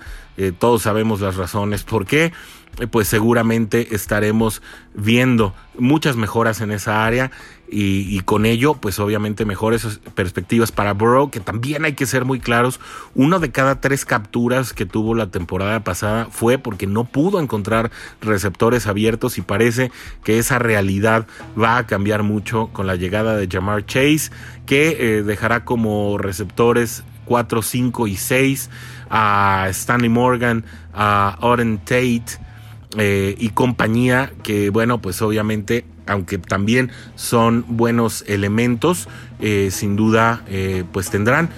todos 0.58 0.82
sabemos 0.82 1.20
las 1.22 1.36
razones 1.36 1.84
por 1.84 2.04
qué. 2.04 2.32
Eh, 2.78 2.86
pues 2.86 3.08
seguramente 3.08 3.94
estaremos 3.94 4.62
viendo 4.94 5.54
muchas 5.78 6.16
mejoras 6.16 6.60
en 6.60 6.70
esa 6.70 7.04
área 7.04 7.30
y, 7.72 8.18
con 8.22 8.46
ello, 8.46 8.74
pues 8.74 8.98
obviamente 8.98 9.44
mejores 9.44 10.00
perspectivas 10.16 10.72
para 10.72 10.92
Burrow, 10.92 11.30
que 11.30 11.38
también 11.38 11.84
hay 11.84 11.92
que 11.92 12.04
ser 12.04 12.24
muy 12.24 12.40
claros, 12.40 12.80
uno 13.14 13.38
de 13.38 13.52
cada 13.52 13.80
tres 13.80 14.04
capturas 14.04 14.72
que 14.72 14.86
tuvo 14.86 15.14
la 15.14 15.30
temporada 15.30 15.84
pasada 15.84 16.26
fue 16.32 16.58
porque 16.58 16.88
no 16.88 17.04
pudo 17.04 17.38
encontrar 17.38 17.92
receptores 18.20 18.88
abiertos 18.88 19.38
y 19.38 19.42
parece 19.42 19.92
que 20.24 20.40
esa 20.40 20.58
realidad 20.58 21.28
va 21.60 21.78
a 21.78 21.86
cambiar 21.86 22.24
mucho 22.24 22.70
con 22.72 22.88
la 22.88 22.96
llegada 22.96 23.36
de 23.36 23.46
Jamar 23.48 23.86
Chase, 23.86 24.32
que 24.66 24.96
eh, 24.98 25.22
dejará 25.22 25.64
como 25.64 26.18
receptores 26.18 27.04
4, 27.26 27.62
5 27.62 28.08
y 28.08 28.16
6 28.16 28.70
a 29.10 29.66
Stanley 29.70 30.08
Morgan, 30.08 30.64
a 30.92 31.38
Oren 31.40 31.78
Tate, 31.78 32.49
eh, 32.98 33.36
y 33.38 33.50
compañía 33.50 34.32
que 34.42 34.70
bueno 34.70 35.00
pues 35.00 35.22
obviamente 35.22 35.84
aunque 36.06 36.38
también 36.38 36.90
son 37.14 37.64
buenos 37.68 38.24
elementos 38.26 39.08
eh, 39.38 39.68
sin 39.70 39.94
duda 39.94 40.42
eh, 40.48 40.82
pues 40.92 41.08
tendrán 41.10 41.50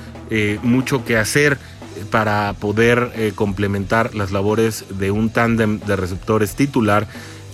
mucho 0.63 1.05
que 1.05 1.19
hacer 1.19 1.59
para 2.11 2.55
poder 2.55 3.35
complementar 3.35 4.15
las 4.15 4.33
labores 4.33 4.87
de 4.99 5.11
un 5.11 5.29
tándem 5.29 5.79
de 5.81 5.95
receptores 5.95 6.55
titular 6.55 7.07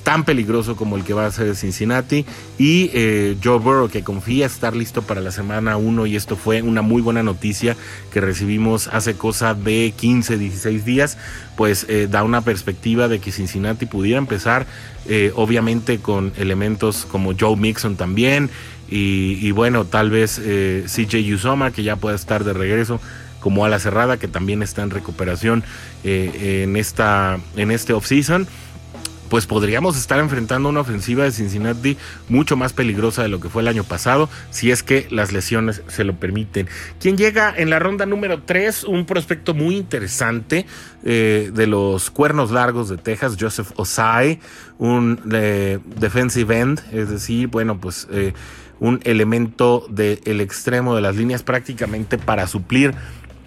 tan 0.09 0.25
peligroso 0.25 0.75
como 0.75 0.97
el 0.97 1.05
que 1.05 1.13
va 1.13 1.27
a 1.27 1.31
ser 1.31 1.55
Cincinnati. 1.55 2.25
Y 2.57 2.91
eh, 2.95 3.37
Joe 3.45 3.59
Burrow 3.59 3.91
que 3.91 4.03
confía 4.03 4.47
estar 4.47 4.75
listo 4.75 5.03
para 5.03 5.21
la 5.21 5.31
semana 5.31 5.77
1 5.77 6.07
y 6.07 6.17
esto 6.17 6.35
fue 6.35 6.63
una 6.63 6.81
muy 6.81 7.03
buena 7.03 7.23
noticia 7.23 7.77
que 8.11 8.23
recibimos 8.23 8.89
hace 8.89 9.17
cosa 9.17 9.53
de 9.53 9.93
15, 9.95 10.39
16 10.39 10.87
días, 10.87 11.19
pues 11.59 11.85
eh, 11.91 12.09
da 12.11 12.23
una 12.23 12.41
perspectiva 12.41 13.07
de 13.09 13.19
que 13.19 13.33
Cincinnati 13.33 13.85
pudiera 13.85 14.17
empezar 14.17 14.67
eh, 15.07 15.31
obviamente 15.37 15.99
con 15.99 16.33
elementos 16.39 17.05
como 17.05 17.35
Joe 17.39 17.57
Mixon 17.57 17.97
también. 17.97 18.49
Y, 18.91 19.51
bueno, 19.51 19.85
tal 19.85 20.09
vez 20.09 20.41
CJ 20.41 21.35
Usoma 21.35 21.71
que 21.71 21.83
ya 21.83 21.97
pueda 21.97 22.17
estar 22.17 22.45
de 22.45 22.55
regreso 22.55 22.99
como 23.41 23.67
a 23.67 23.69
la 23.69 23.79
cerrada 23.79 24.17
que 24.17 24.29
también 24.29 24.63
está 24.63 24.83
en 24.83 24.89
recuperación 24.89 25.63
en, 26.03 26.75
esta, 26.77 27.39
en 27.57 27.71
este 27.71 27.93
offseason 27.93 28.49
pues 29.29 29.47
podríamos 29.47 29.97
estar 29.97 30.19
enfrentando 30.19 30.69
una 30.69 30.81
ofensiva 30.81 31.25
de 31.25 31.33
Cincinnati 31.33 31.97
mucho 32.29 32.57
más 32.57 32.73
peligrosa 32.73 33.23
de 33.23 33.29
lo 33.29 33.41
que 33.41 33.49
fue 33.49 33.63
el 33.63 33.69
año 33.69 33.85
pasado, 33.85 34.29
si 34.51 34.71
es 34.71 34.83
que 34.83 35.07
las 35.11 35.33
lesiones 35.33 35.83
se 35.89 36.05
lo 36.05 36.15
permiten. 36.17 36.69
Quien 37.01 37.17
llega 37.17 37.53
en 37.57 37.71
la 37.71 37.79
ronda 37.79 38.07
número 38.07 38.43
3, 38.43 38.85
un 38.85 39.07
prospecto 39.07 39.55
muy 39.55 39.77
interesante 39.77 40.67
eh, 41.05 41.51
de 41.53 41.67
los 41.67 42.11
cuernos 42.11 42.51
largos 42.51 42.89
de 42.89 42.97
Texas, 42.97 43.37
Joseph 43.39 43.71
Osai, 43.77 44.41
un 44.79 45.21
eh, 45.33 45.79
defensive 45.97 46.59
end, 46.59 46.81
es 46.93 47.11
decir, 47.11 47.49
bueno, 47.49 47.79
pues 47.81 48.09
eh, 48.11 48.33
un 48.81 49.01
elemento 49.05 49.87
del 49.91 50.41
extremo 50.41 50.95
de 50.95 51.03
las 51.03 51.17
líneas 51.17 51.43
prácticamente 51.43 52.19
para 52.19 52.47
suplir 52.47 52.95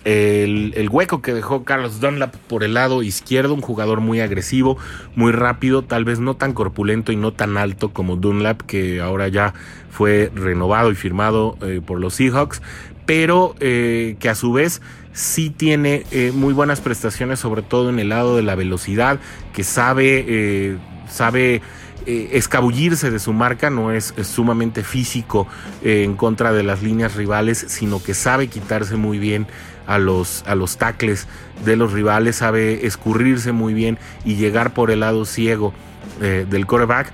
el, 0.03 0.89
hueco 0.89 1.21
que 1.21 1.33
dejó 1.33 1.63
Carlos 1.63 1.99
Dunlap 1.99 2.35
por 2.35 2.63
el 2.63 2.73
lado 2.73 3.03
izquierdo, 3.03 3.53
un 3.53 3.61
jugador 3.61 4.01
muy 4.01 4.19
agresivo, 4.19 4.77
muy 5.15 5.31
rápido, 5.31 5.83
tal 5.83 6.05
vez 6.05 6.19
no 6.19 6.35
tan 6.35 6.53
corpulento 6.53 7.11
y 7.11 7.15
no 7.15 7.33
tan 7.33 7.57
alto 7.57 7.89
como 7.89 8.15
Dunlap, 8.15 8.61
que 8.61 9.01
ahora 9.01 9.27
ya 9.27 9.53
fue 9.89 10.31
renovado 10.33 10.91
y 10.91 10.95
firmado 10.95 11.57
eh, 11.61 11.81
por 11.85 11.99
los 11.99 12.15
Seahawks, 12.15 12.61
pero 13.05 13.55
eh, 13.59 14.15
que 14.19 14.29
a 14.29 14.35
su 14.35 14.53
vez 14.53 14.81
sí 15.13 15.49
tiene 15.49 16.05
eh, 16.11 16.31
muy 16.33 16.53
buenas 16.53 16.81
prestaciones, 16.81 17.39
sobre 17.39 17.61
todo 17.61 17.89
en 17.89 17.99
el 17.99 18.09
lado 18.09 18.35
de 18.35 18.43
la 18.43 18.55
velocidad, 18.55 19.19
que 19.53 19.63
sabe, 19.63 20.77
sabe 21.09 21.61
escabullirse 22.05 23.11
de 23.11 23.19
su 23.19 23.33
marca, 23.33 23.69
no 23.69 23.91
es, 23.91 24.13
sumamente 24.23 24.83
físico 24.83 25.47
en 25.83 26.15
contra 26.15 26.51
de 26.51 26.63
las 26.63 26.81
líneas 26.81 27.15
rivales, 27.15 27.65
sino 27.67 28.01
que 28.01 28.13
sabe 28.13 28.47
quitarse 28.47 28.95
muy 28.95 29.19
bien 29.19 29.47
a 29.87 29.97
los, 29.97 30.43
a 30.47 30.55
los 30.55 30.77
tacles 30.77 31.27
de 31.65 31.75
los 31.75 31.91
rivales, 31.91 32.37
sabe 32.37 32.85
escurrirse 32.85 33.51
muy 33.51 33.73
bien 33.73 33.97
y 34.23 34.35
llegar 34.35 34.73
por 34.73 34.91
el 34.91 35.01
lado 35.01 35.25
ciego 35.25 35.73
eh, 36.21 36.45
del 36.49 36.65
coreback 36.65 37.11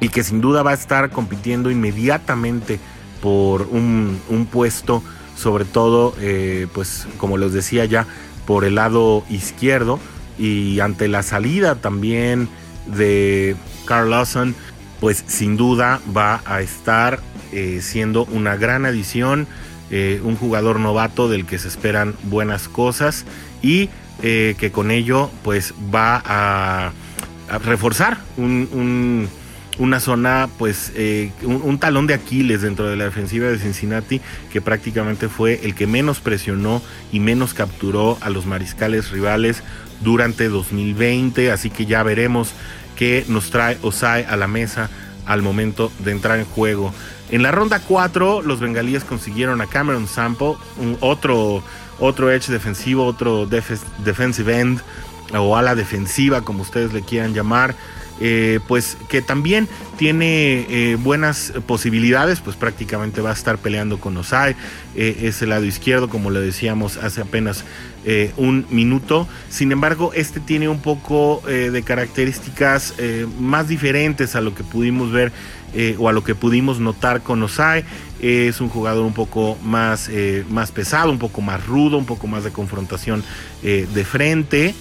y 0.00 0.08
que 0.08 0.22
sin 0.22 0.40
duda 0.40 0.62
va 0.62 0.70
a 0.72 0.74
estar 0.74 1.10
compitiendo 1.10 1.70
inmediatamente 1.70 2.78
por 3.20 3.62
un, 3.62 4.48
puesto, 4.50 5.02
sobre 5.36 5.64
todo, 5.64 6.14
eh, 6.20 6.66
pues 6.72 7.06
como 7.16 7.36
les 7.36 7.52
decía 7.52 7.84
ya, 7.84 8.06
por 8.46 8.64
el 8.64 8.76
lado 8.76 9.24
izquierdo 9.28 9.98
y 10.38 10.80
ante 10.80 11.08
la 11.08 11.22
salida 11.22 11.74
también 11.74 12.48
de 12.86 13.56
Carl 13.88 14.10
Lawson, 14.10 14.54
pues 15.00 15.24
sin 15.26 15.56
duda 15.56 16.00
va 16.14 16.42
a 16.44 16.60
estar 16.60 17.20
eh, 17.52 17.80
siendo 17.80 18.26
una 18.26 18.56
gran 18.56 18.84
adición 18.84 19.46
eh, 19.90 20.20
un 20.22 20.36
jugador 20.36 20.78
novato 20.78 21.30
del 21.30 21.46
que 21.46 21.58
se 21.58 21.68
esperan 21.68 22.14
buenas 22.24 22.68
cosas 22.68 23.24
y 23.62 23.88
eh, 24.22 24.54
que 24.58 24.70
con 24.70 24.90
ello 24.90 25.30
pues 25.42 25.72
va 25.94 26.22
a, 26.22 26.92
reforzar 27.64 28.18
una 28.36 30.00
zona, 30.00 30.50
pues 30.58 30.92
un, 31.42 31.78
talón 31.78 32.06
de 32.06 32.12
Aquiles 32.12 32.60
dentro 32.60 32.86
de 32.90 32.96
la 32.96 33.04
defensiva 33.04 33.48
de 33.48 33.58
Cincinnati, 33.58 34.20
que 34.52 34.60
prácticamente 34.60 35.30
fue 35.30 35.60
el 35.62 35.74
que 35.74 35.86
menos 35.86 36.20
presionó 36.20 36.82
y 37.10 37.20
menos 37.20 37.54
capturó 37.54 38.18
a 38.20 38.28
los 38.28 38.44
mariscales 38.44 39.10
rivales 39.10 39.62
durante 40.02 40.50
2020. 40.50 41.50
Así 41.50 41.70
que 41.70 41.86
ya 41.86 42.02
veremos 42.02 42.52
qué 42.98 43.24
nos 43.28 43.50
trae 43.50 43.78
Osai 43.82 44.24
a 44.24 44.36
la 44.36 44.48
mesa 44.48 44.90
al 45.24 45.40
momento 45.40 45.92
de 46.00 46.10
entrar 46.10 46.38
en 46.38 46.44
juego. 46.44 46.92
En 47.30 47.42
la 47.42 47.52
ronda 47.52 47.80
4, 47.80 48.42
los 48.42 48.58
bengalíes 48.58 49.04
consiguieron 49.04 49.60
a 49.60 49.66
Cameron 49.66 50.08
Sample, 50.08 50.54
un 50.78 50.98
otro, 51.00 51.62
otro 52.00 52.32
edge 52.32 52.48
defensivo, 52.48 53.04
otro 53.04 53.46
defensive 53.46 54.58
end 54.58 54.80
o 55.32 55.56
ala 55.56 55.76
defensiva, 55.76 56.40
como 56.40 56.62
ustedes 56.62 56.92
le 56.92 57.02
quieran 57.02 57.34
llamar. 57.34 57.76
Eh, 58.20 58.58
pues 58.66 58.96
que 59.08 59.22
también 59.22 59.68
tiene 59.96 60.66
eh, 60.68 60.96
buenas 60.96 61.52
posibilidades, 61.66 62.40
pues 62.40 62.56
prácticamente 62.56 63.20
va 63.20 63.30
a 63.30 63.32
estar 63.32 63.58
peleando 63.58 64.00
con 64.00 64.16
Osai, 64.16 64.56
eh, 64.96 65.20
es 65.22 65.40
el 65.42 65.50
lado 65.50 65.64
izquierdo, 65.64 66.08
como 66.08 66.30
le 66.30 66.40
decíamos 66.40 66.96
hace 66.96 67.20
apenas 67.20 67.64
un 68.38 68.64
minuto. 68.70 69.28
Sin 69.50 69.70
embargo, 69.70 70.12
este 70.14 70.40
tiene 70.40 70.66
un 70.70 70.80
poco 70.80 71.42
de 71.44 71.82
características 71.82 72.94
más 73.38 73.68
diferentes 73.68 74.34
a 74.34 74.40
lo 74.40 74.54
que 74.54 74.64
pudimos 74.64 75.12
ver 75.12 75.30
o 75.98 76.08
a 76.08 76.12
lo 76.12 76.24
que 76.24 76.34
pudimos 76.34 76.80
notar 76.80 77.20
con 77.20 77.42
Osai. 77.42 77.84
es 78.22 78.62
un 78.62 78.70
jugador 78.70 79.04
un 79.04 79.12
poco 79.12 79.58
más, 79.62 80.08
más 80.48 80.72
pesado, 80.72 81.10
un 81.10 81.18
poco 81.18 81.42
más 81.42 81.66
rudo, 81.66 81.98
un 81.98 82.06
poco 82.06 82.26
más 82.28 82.44
de 82.44 82.50
confrontación 82.50 83.22
de 83.62 84.04
frente 84.06 84.74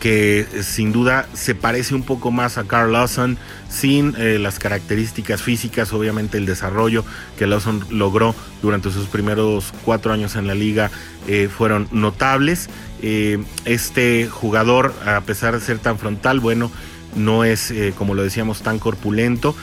que 0.00 0.46
sin 0.62 0.92
duda 0.92 1.28
se 1.32 1.54
parece 1.54 1.94
un 1.94 2.02
poco 2.02 2.30
más 2.30 2.58
a 2.58 2.64
Carl 2.64 2.92
Lawson 2.92 3.36
sin 3.68 4.14
eh, 4.16 4.38
las 4.38 4.58
características 4.58 5.42
físicas, 5.42 5.92
obviamente 5.92 6.38
el 6.38 6.46
desarrollo 6.46 7.04
que 7.36 7.46
Lawson 7.46 7.84
logró 7.90 8.34
durante 8.62 8.90
sus 8.90 9.06
primeros 9.06 9.72
cuatro 9.84 10.12
años 10.12 10.36
en 10.36 10.46
la 10.46 10.54
liga 10.54 10.90
eh, 11.26 11.48
fueron 11.48 11.88
notables. 11.90 12.70
Eh, 13.02 13.42
este 13.64 14.28
jugador, 14.28 14.94
a 15.04 15.20
pesar 15.20 15.54
de 15.54 15.60
ser 15.60 15.78
tan 15.78 15.98
frontal, 15.98 16.40
bueno, 16.40 16.70
no 17.14 17.42
es, 17.44 17.72
como 17.96 18.14
lo 18.14 18.22
decíamos, 18.22 18.60
tan 18.60 18.78
corpulento, 18.78 19.56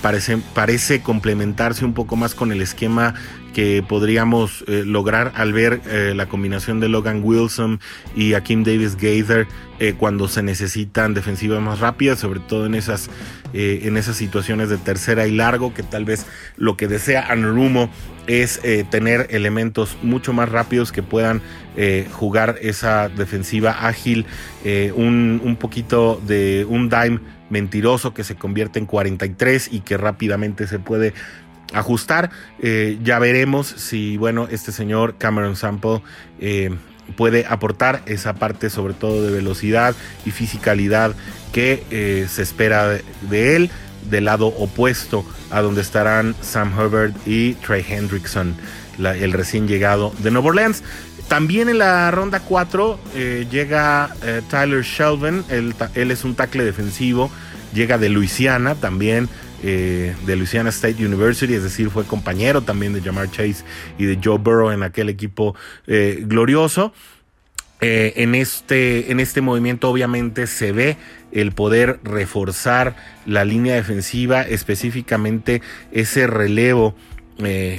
parece, 0.00 0.38
parece 0.54 1.02
complementarse 1.02 1.84
un 1.84 1.92
poco 1.92 2.14
más 2.14 2.34
con 2.36 2.52
el 2.52 2.62
esquema 2.62 3.14
que 3.54 3.82
podríamos 3.86 4.64
eh, 4.66 4.82
lograr 4.84 5.32
al 5.36 5.54
ver 5.54 5.80
eh, 5.86 6.12
la 6.14 6.26
combinación 6.26 6.80
de 6.80 6.88
Logan 6.88 7.20
Wilson 7.22 7.80
y 8.14 8.34
Akim 8.34 8.64
Davis 8.64 8.96
Gaither 8.96 9.46
eh, 9.78 9.94
cuando 9.96 10.28
se 10.28 10.42
necesitan 10.42 11.14
defensivas 11.14 11.62
más 11.62 11.78
rápidas, 11.78 12.18
sobre 12.18 12.40
todo 12.40 12.66
en 12.66 12.74
esas, 12.74 13.08
en 13.52 13.96
esas 13.96 14.16
situaciones 14.16 14.68
de 14.68 14.78
tercera 14.78 15.26
y 15.26 15.32
largo, 15.32 15.72
que 15.72 15.82
tal 15.82 16.04
vez 16.04 16.26
lo 16.56 16.76
que 16.76 16.88
desea 16.88 17.30
Anarumo 17.30 17.88
es 18.26 18.60
tener 18.90 19.28
elementos 19.30 19.96
mucho 20.02 20.32
más 20.32 20.48
rápidos 20.48 20.90
que 20.90 21.02
puedan 21.02 21.40
jugar 22.12 22.56
esa 22.62 23.08
defensiva 23.08 23.86
ágil, 23.86 24.26
un, 24.94 25.40
un 25.44 25.56
poquito 25.56 26.20
de 26.26 26.66
un 26.68 26.88
dime 26.88 27.20
mentiroso 27.50 28.14
que 28.14 28.24
se 28.24 28.34
convierte 28.34 28.78
en 28.78 28.86
43 28.86 29.68
y 29.72 29.80
que 29.80 29.96
rápidamente 29.96 30.66
se 30.66 30.78
puede 30.78 31.14
ajustar. 31.74 32.30
Eh, 32.60 32.98
ya 33.02 33.18
veremos 33.18 33.66
si, 33.66 34.16
bueno, 34.16 34.48
este 34.50 34.72
señor 34.72 35.16
Cameron 35.18 35.56
Sample 35.56 36.02
eh, 36.40 36.70
puede 37.16 37.44
aportar 37.46 38.02
esa 38.06 38.34
parte 38.34 38.70
sobre 38.70 38.94
todo 38.94 39.22
de 39.22 39.30
velocidad 39.30 39.94
y 40.24 40.30
fisicalidad 40.30 41.14
que 41.52 41.84
eh, 41.90 42.26
se 42.28 42.42
espera 42.42 42.88
de, 42.88 43.56
él 43.56 43.70
del 44.08 44.24
lado 44.24 44.46
opuesto 44.46 45.24
a 45.50 45.60
donde 45.60 45.82
estarán 45.82 46.34
Sam 46.40 46.72
Herbert 46.78 47.14
y 47.26 47.54
Trey 47.54 47.84
Hendrickson, 47.86 48.54
el 48.98 49.32
recién 49.32 49.66
llegado 49.66 50.12
de 50.18 50.30
Nueva 50.30 50.48
Orleans. 50.48 50.82
También 51.28 51.70
en 51.70 51.78
la 51.78 52.10
ronda 52.10 52.40
4 52.40 53.00
llega 53.50 54.14
Tyler 54.50 54.82
Shelvin, 54.82 55.42
él, 55.48 55.74
él, 55.94 56.10
es 56.10 56.22
un 56.22 56.34
tackle 56.34 56.64
defensivo, 56.64 57.30
llega 57.72 57.96
de 57.96 58.10
Luisiana 58.10 58.74
también, 58.74 59.30
eh, 59.66 60.14
de 60.26 60.36
Louisiana 60.36 60.68
State 60.68 61.02
University, 61.02 61.54
es 61.54 61.62
decir, 61.62 61.88
fue 61.88 62.04
compañero 62.04 62.60
también 62.60 62.92
de 62.92 63.00
Jamar 63.00 63.30
Chase 63.30 63.64
y 63.96 64.04
de 64.04 64.20
Joe 64.22 64.36
Burrow 64.36 64.70
en 64.70 64.82
aquel 64.82 65.08
equipo 65.08 65.56
eh, 65.86 66.22
glorioso. 66.26 66.92
Eh, 67.80 68.12
en, 68.16 68.34
este, 68.34 69.10
en 69.10 69.20
este 69.20 69.40
movimiento 69.40 69.88
obviamente 69.88 70.46
se 70.48 70.72
ve 70.72 70.98
el 71.32 71.52
poder 71.52 71.98
reforzar 72.04 72.94
la 73.24 73.46
línea 73.46 73.74
defensiva, 73.74 74.42
específicamente 74.42 75.62
ese 75.92 76.26
relevo 76.26 76.94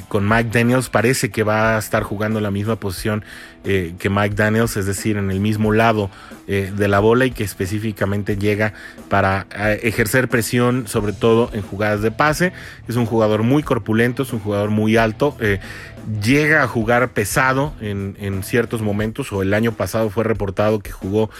con 0.09 0.27
Mike 0.27 0.49
Daniels 0.51 0.89
parece 0.89 1.29
que 1.29 1.43
va 1.43 1.75
a 1.75 1.79
estar 1.79 2.03
jugando 2.03 2.41
la 2.41 2.51
misma 2.51 2.77
posición 2.77 3.23
eh, 3.65 3.95
que 3.97 4.09
Mike 4.09 4.35
Daniels, 4.35 4.77
es 4.77 4.85
decir, 4.85 5.17
en 5.17 5.31
el 5.31 5.39
mismo 5.39 5.71
lado 5.71 6.09
eh, 6.47 6.71
de 6.75 6.87
la 6.87 6.99
bola 6.99 7.25
y 7.25 7.31
que 7.31 7.43
específicamente 7.43 8.37
llega 8.37 8.73
para 9.09 9.47
ejercer 9.81 10.29
presión, 10.29 10.87
sobre 10.87 11.13
todo 11.13 11.49
en 11.53 11.61
jugadas 11.63 12.01
de 12.01 12.11
pase. 12.11 12.53
Es 12.87 12.95
un 12.95 13.05
jugador 13.05 13.43
muy 13.43 13.63
corpulento, 13.63 14.23
es 14.23 14.33
un 14.33 14.39
jugador 14.39 14.69
muy 14.69 14.97
alto, 14.97 15.35
llega 16.21 16.61
a 16.61 16.67
jugar 16.67 17.09
pesado 17.13 17.73
en, 17.81 18.15
en, 18.19 18.43
ciertos 18.43 18.81
momentos, 18.83 19.33
o 19.33 19.41
el 19.41 19.53
año 19.53 19.71
pasado 19.71 20.11
fue 20.11 20.23
reportado 20.23 20.79
que 20.79 20.91
jugó 20.91 21.31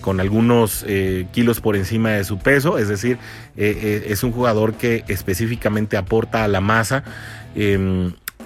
con 0.00 0.18
algunos 0.18 0.84
kilos 1.32 1.60
por 1.60 1.76
encima 1.76 2.10
de 2.10 2.24
su 2.24 2.38
peso, 2.38 2.78
es 2.78 2.88
decir, 2.88 3.18
es 3.56 4.24
un 4.24 4.32
jugador 4.32 4.74
que 4.74 5.04
específicamente 5.06 5.96
aporta 5.96 6.42
a 6.42 6.48
la 6.48 6.60
masa. 6.60 7.04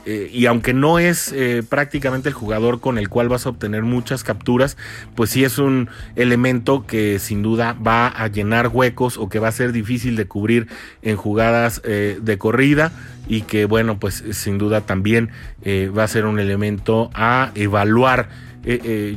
Eh, 0.06 0.30
y 0.32 0.46
aunque 0.46 0.74
no 0.74 0.98
es 0.98 1.32
eh, 1.32 1.62
prácticamente 1.66 2.28
el 2.28 2.34
jugador 2.34 2.80
con 2.80 2.98
el 2.98 3.08
cual 3.08 3.28
vas 3.28 3.46
a 3.46 3.50
obtener 3.50 3.82
muchas 3.82 4.22
capturas, 4.22 4.76
pues 5.14 5.30
sí 5.30 5.44
es 5.44 5.58
un 5.58 5.88
elemento 6.16 6.86
que 6.86 7.18
sin 7.18 7.42
duda 7.42 7.74
va 7.74 8.08
a 8.08 8.28
llenar 8.28 8.68
huecos 8.68 9.16
o 9.16 9.28
que 9.28 9.38
va 9.38 9.48
a 9.48 9.52
ser 9.52 9.72
difícil 9.72 10.16
de 10.16 10.26
cubrir 10.26 10.68
en 11.02 11.16
jugadas 11.16 11.80
eh, 11.84 12.18
de 12.20 12.38
corrida 12.38 12.92
y 13.26 13.42
que 13.42 13.64
bueno, 13.64 13.98
pues 13.98 14.22
sin 14.32 14.58
duda 14.58 14.82
también 14.82 15.30
va 15.66 16.04
a 16.04 16.08
ser 16.08 16.26
un 16.26 16.38
elemento 16.38 17.10
a 17.14 17.52
evaluar. 17.54 18.28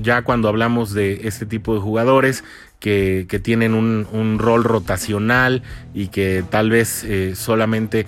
ya 0.01 0.21
cuando 0.21 0.47
hablamos 0.47 0.93
de 0.93 1.27
este 1.27 1.45
tipo 1.45 1.73
de 1.73 1.81
jugadores, 1.81 2.45
que, 2.79 3.25
tienen 3.43 3.73
un, 3.73 4.39
rol 4.39 4.63
rotacional 4.63 5.63
y 5.93 6.07
que 6.07 6.43
tal 6.49 6.69
vez 6.69 7.05
solamente 7.35 8.05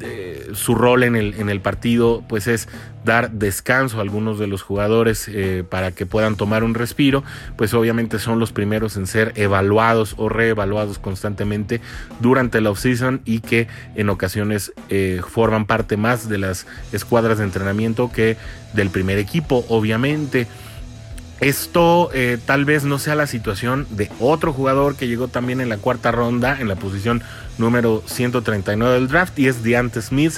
eh, 0.00 0.50
su 0.54 0.74
rol 0.74 1.02
en 1.02 1.16
el, 1.16 1.34
en 1.34 1.50
el 1.50 1.60
partido 1.60 2.24
pues 2.28 2.46
es 2.46 2.66
dar 3.04 3.30
descanso 3.30 3.98
a 3.98 4.00
algunos 4.00 4.38
de 4.38 4.46
los 4.46 4.62
jugadores 4.62 5.28
eh, 5.28 5.64
para 5.68 5.92
que 5.92 6.06
puedan 6.06 6.36
tomar 6.36 6.64
un 6.64 6.74
respiro, 6.74 7.22
pues 7.56 7.74
obviamente 7.74 8.18
son 8.18 8.40
los 8.40 8.52
primeros 8.52 8.96
en 8.96 9.06
ser 9.06 9.32
evaluados 9.36 10.14
o 10.16 10.28
reevaluados 10.28 10.98
constantemente 10.98 11.80
durante 12.20 12.60
la 12.60 12.70
offseason 12.70 13.20
y 13.24 13.40
que 13.40 13.68
en 13.94 14.08
ocasiones 14.08 14.72
eh, 14.88 15.20
forman 15.28 15.66
parte 15.66 15.96
más 15.96 16.28
de 16.28 16.38
las 16.38 16.66
escuadras 16.92 17.38
de 17.38 17.44
entrenamiento 17.44 18.10
que 18.10 18.36
del 18.72 18.90
primer 18.90 19.18
equipo, 19.18 19.64
obviamente. 19.68 20.46
Esto 21.40 22.10
eh, 22.14 22.38
tal 22.44 22.64
vez 22.64 22.84
no 22.84 22.98
sea 22.98 23.14
la 23.16 23.26
situación 23.26 23.86
de 23.90 24.10
otro 24.20 24.52
jugador 24.52 24.96
que 24.96 25.08
llegó 25.08 25.28
también 25.28 25.60
en 25.60 25.68
la 25.68 25.78
cuarta 25.78 26.12
ronda, 26.12 26.58
en 26.60 26.68
la 26.68 26.76
posición 26.76 27.22
número 27.58 28.02
139 28.06 28.94
del 28.94 29.08
draft, 29.08 29.38
y 29.38 29.48
es 29.48 29.62
Dante 29.62 30.00
Smith. 30.00 30.34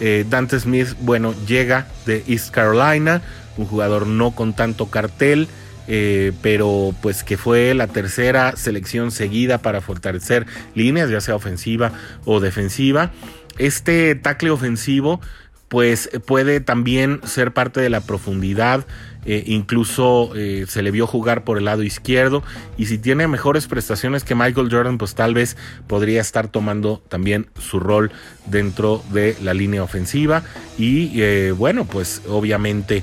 Eh, 0.00 0.24
Dante 0.28 0.58
Smith, 0.60 0.94
bueno, 1.00 1.34
llega 1.46 1.88
de 2.06 2.24
East 2.28 2.50
Carolina, 2.50 3.22
un 3.56 3.66
jugador 3.66 4.06
no 4.06 4.30
con 4.32 4.54
tanto 4.54 4.86
cartel. 4.86 5.48
Eh, 5.88 6.32
pero 6.42 6.96
pues 7.00 7.22
que 7.22 7.36
fue 7.36 7.72
la 7.72 7.86
tercera 7.86 8.56
selección 8.56 9.12
seguida 9.12 9.58
para 9.58 9.80
fortalecer 9.80 10.44
líneas, 10.74 11.10
ya 11.10 11.20
sea 11.20 11.36
ofensiva 11.36 11.92
o 12.24 12.40
defensiva. 12.40 13.12
Este 13.56 14.16
tackle 14.16 14.50
ofensivo 14.50 15.20
pues 15.68 16.10
puede 16.26 16.60
también 16.60 17.20
ser 17.24 17.52
parte 17.52 17.80
de 17.80 17.90
la 17.90 18.00
profundidad 18.00 18.84
eh, 19.26 19.42
incluso 19.46 20.30
eh, 20.36 20.66
se 20.68 20.82
le 20.82 20.92
vio 20.92 21.08
jugar 21.08 21.42
por 21.42 21.58
el 21.58 21.64
lado 21.64 21.82
izquierdo. 21.82 22.44
Y 22.78 22.86
si 22.86 22.96
tiene 22.96 23.26
mejores 23.26 23.66
prestaciones 23.66 24.22
que 24.22 24.36
Michael 24.36 24.68
Jordan, 24.70 24.98
pues 24.98 25.16
tal 25.16 25.34
vez 25.34 25.56
podría 25.88 26.20
estar 26.20 26.46
tomando 26.46 27.02
también 27.08 27.48
su 27.58 27.80
rol 27.80 28.12
dentro 28.46 29.02
de 29.10 29.36
la 29.42 29.52
línea 29.52 29.82
ofensiva. 29.82 30.44
Y 30.78 31.20
eh, 31.20 31.52
bueno, 31.52 31.84
pues 31.84 32.22
obviamente... 32.28 33.02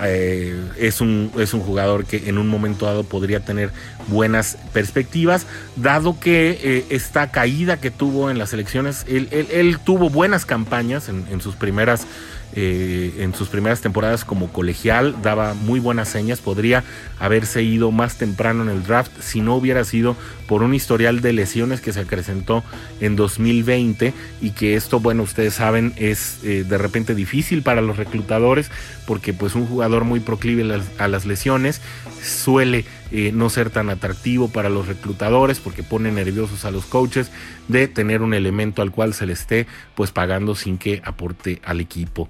es, 0.00 1.00
un, 1.00 1.30
es 1.36 1.52
un 1.52 1.60
jugador 1.60 2.06
que 2.06 2.28
en 2.28 2.38
un 2.38 2.48
momento 2.48 2.86
dado 2.86 3.04
podría 3.04 3.40
tener 3.40 3.70
buenas 4.06 4.56
perspectivas, 4.72 5.46
dado 5.76 6.18
que 6.18 6.86
esta 6.88 7.30
caída 7.30 7.78
que 7.78 7.90
tuvo 7.90 8.30
en 8.30 8.38
las 8.38 8.54
elecciones, 8.54 9.04
él, 9.06 9.78
tuvo 9.84 10.08
buenas 10.08 10.46
campañas 10.46 11.10
en, 11.10 11.26
en 11.30 11.42
sus 11.42 11.56
primeras 11.56 12.06
eh, 12.54 13.14
en 13.18 13.34
sus 13.34 13.48
primeras 13.48 13.80
temporadas 13.80 14.24
como 14.24 14.52
colegial, 14.52 15.16
daba 15.22 15.54
muy 15.54 15.78
buenas 15.78 16.08
señas, 16.08 16.40
podría 16.40 16.82
haberse 17.18 17.62
ido 17.62 17.92
más 17.92 18.16
temprano 18.16 18.62
en 18.62 18.68
el 18.68 18.82
draft 18.82 19.12
si 19.20 19.40
no 19.40 19.54
hubiera 19.54 19.84
sido 19.84 20.16
por 20.46 20.64
un 20.64 20.74
historial 20.74 21.20
de 21.20 21.32
lesiones 21.32 21.80
que 21.80 21.92
se 21.92 22.00
acrecentó 22.00 22.64
en 23.00 23.14
2020 23.14 24.12
y 24.40 24.50
que 24.50 24.74
esto, 24.74 24.98
bueno, 24.98 25.22
ustedes 25.22 25.54
saben, 25.54 25.92
es 25.96 26.38
eh, 26.42 26.64
de 26.68 26.76
repente 26.76 27.14
difícil 27.14 27.62
para 27.62 27.82
los 27.82 27.96
reclutadores 27.96 28.70
porque 29.06 29.32
pues 29.32 29.54
un 29.54 29.66
jugador 29.66 30.04
muy 30.04 30.20
proclive 30.20 30.62
a 30.98 31.08
las, 31.08 31.26
lesiones 31.26 31.80
suele 32.22 32.84
eh, 33.12 33.32
no 33.32 33.50
ser 33.50 33.70
tan 33.70 33.90
atractivo 33.90 34.48
para 34.48 34.68
los 34.68 34.86
reclutadores 34.86 35.60
porque 35.60 35.82
pone 35.82 36.12
nerviosos 36.12 36.64
a 36.64 36.70
los 36.70 36.86
coaches 36.86 37.30
de 37.68 37.88
tener 37.88 38.22
un 38.22 38.34
elemento 38.34 38.82
al 38.82 38.92
cual 38.92 39.14
se 39.14 39.26
le 39.26 39.32
esté 39.32 39.66
pues 39.94 40.12
pagando 40.12 40.54
sin 40.54 40.78
que 40.78 41.02
aporte 41.04 41.60
al 41.64 41.80
equipo. 41.80 42.28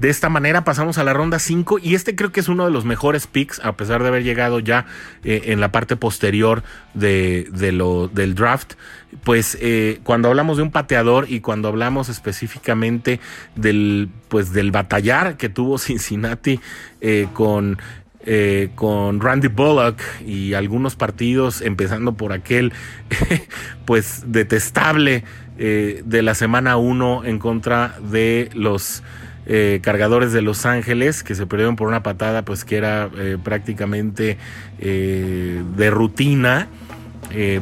De 0.00 0.08
esta 0.08 0.30
manera 0.30 0.64
pasamos 0.64 0.96
a 0.96 1.04
la 1.04 1.12
ronda 1.12 1.38
5 1.38 1.78
y 1.78 1.94
este 1.94 2.16
creo 2.16 2.32
que 2.32 2.40
es 2.40 2.48
uno 2.48 2.64
de 2.64 2.70
los 2.70 2.86
mejores 2.86 3.26
picks 3.26 3.60
a 3.62 3.76
pesar 3.76 4.00
de 4.00 4.08
haber 4.08 4.24
llegado 4.24 4.58
ya 4.58 4.86
eh, 5.24 5.42
en 5.46 5.60
la 5.60 5.72
parte 5.72 5.94
posterior 5.94 6.62
de, 6.94 7.46
lo, 7.74 8.08
del 8.08 8.34
draft. 8.34 8.74
Pues 9.24 9.58
eh, 9.60 10.00
cuando 10.02 10.28
hablamos 10.28 10.56
de 10.56 10.62
un 10.62 10.70
pateador 10.70 11.26
y 11.28 11.40
cuando 11.40 11.68
hablamos 11.68 12.08
específicamente 12.08 13.20
del, 13.56 14.08
pues, 14.28 14.54
del 14.54 14.70
batallar 14.70 15.36
que 15.36 15.50
tuvo 15.50 15.76
Cincinnati 15.78 16.60
con 17.34 17.78
con 18.74 19.20
Randy 19.20 19.48
Bullock 19.48 20.00
y 20.26 20.54
algunos 20.54 20.94
partidos, 20.94 21.62
empezando 21.62 22.12
por 22.14 22.32
aquel, 22.32 22.72
pues 23.86 24.24
detestable 24.26 25.24
de 25.56 26.22
la 26.22 26.34
semana 26.34 26.76
1 26.76 27.24
en 27.24 27.38
contra 27.38 27.94
de 28.10 28.50
los 28.54 29.02
eh, 29.46 29.80
cargadores 29.82 30.32
de 30.32 30.42
Los 30.42 30.64
Ángeles 30.64 31.22
que 31.22 31.34
se 31.34 31.46
perdieron 31.46 31.76
por 31.76 31.88
una 31.88 32.02
patada 32.02 32.44
pues 32.44 32.64
que 32.64 32.76
era 32.76 33.10
eh, 33.18 33.36
prácticamente 33.42 34.38
de 34.78 35.90
rutina. 35.90 36.68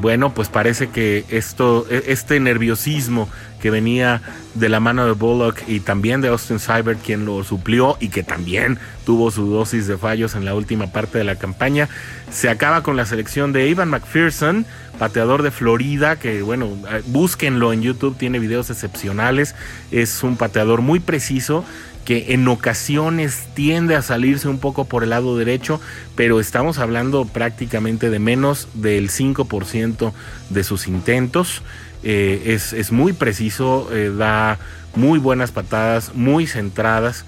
bueno, 0.01 0.35
pues 0.35 0.49
parece 0.49 0.89
que 0.89 1.25
esto, 1.29 1.87
e, 1.91 2.05
este 2.09 2.39
nerviosismo 2.41 3.29
que 3.61 3.71
venía 3.71 4.23
de 4.55 4.69
la 4.69 4.81
mano 4.81 5.07
de 5.07 5.13
Bullock 5.13 5.63
y 5.67 5.81
también 5.81 6.21
de 6.21 6.29
Austin 6.29 6.59
Seibert, 6.59 7.01
quien 7.03 7.25
lo 7.25 7.43
suplió 7.45 7.97
y 8.01 8.09
que 8.09 8.23
también 8.23 8.79
tuvo 9.05 9.31
su 9.31 9.47
dosis 9.47 9.87
de 9.87 9.97
fallos 9.97 10.35
en 10.35 10.45
la 10.45 10.55
última 10.55 10.89
parte 10.89 11.19
de 11.19 11.25
la 11.25 11.37
campaña. 11.37 11.89
Se 12.31 12.49
acaba 12.49 12.83
con 12.83 12.97
la 12.97 13.07
selección 13.07 13.53
de 13.53 13.69
Ivan 13.69 13.91
McPherson, 13.91 14.67
pateador 14.99 15.43
de 15.43 15.51
Florida, 15.51 16.17
que 16.17 16.43
bueno, 16.43 16.71
búsquenlo 17.07 17.73
en 17.73 17.83
YouTube, 17.83 18.17
tiene 18.17 18.39
videos 18.39 18.71
excepcionales, 18.71 19.55
es 19.91 20.23
un 20.23 20.37
pateador 20.37 20.83
muy 20.83 21.01
preciso 21.01 21.65
que 22.09 22.33
en 22.33 22.49
ocasiones 22.49 23.49
tiende 23.53 23.95
a 23.95 24.01
salirse 24.01 24.49
un 24.49 24.59
poco 24.59 24.87
por 24.87 25.03
el 25.03 25.11
lado 25.11 25.37
derecho, 25.37 25.79
pero 26.17 26.41
estamos 26.41 26.79
hablando 26.79 27.27
prácticamente 27.27 28.09
de 28.09 28.19
menos 28.19 28.67
del 28.73 29.11
5% 29.11 30.15
de 30.49 30.65
sus 30.65 30.89
intentos. 30.89 31.61
Eh, 32.03 32.57
es, 32.73 32.93
muy 32.93 33.13
preciso, 33.13 33.89
eh, 33.93 34.11
da 34.17 34.59
muy 34.95 35.19
buenas 35.19 35.53
patadas, 35.53 36.15
muy 36.15 36.47
centradas. 36.47 37.25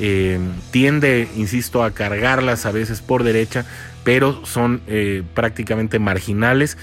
Eh, 0.00 0.38
tiende, 0.70 1.28
insisto, 1.36 1.84
a 1.84 1.92
cargarlas 1.92 2.66
a 2.66 2.72
veces 2.72 3.00
por 3.00 3.22
derecha, 3.22 3.64
pero 4.04 4.44
son 4.46 4.82
prácticamente 5.34 5.98
marginales. 5.98 6.78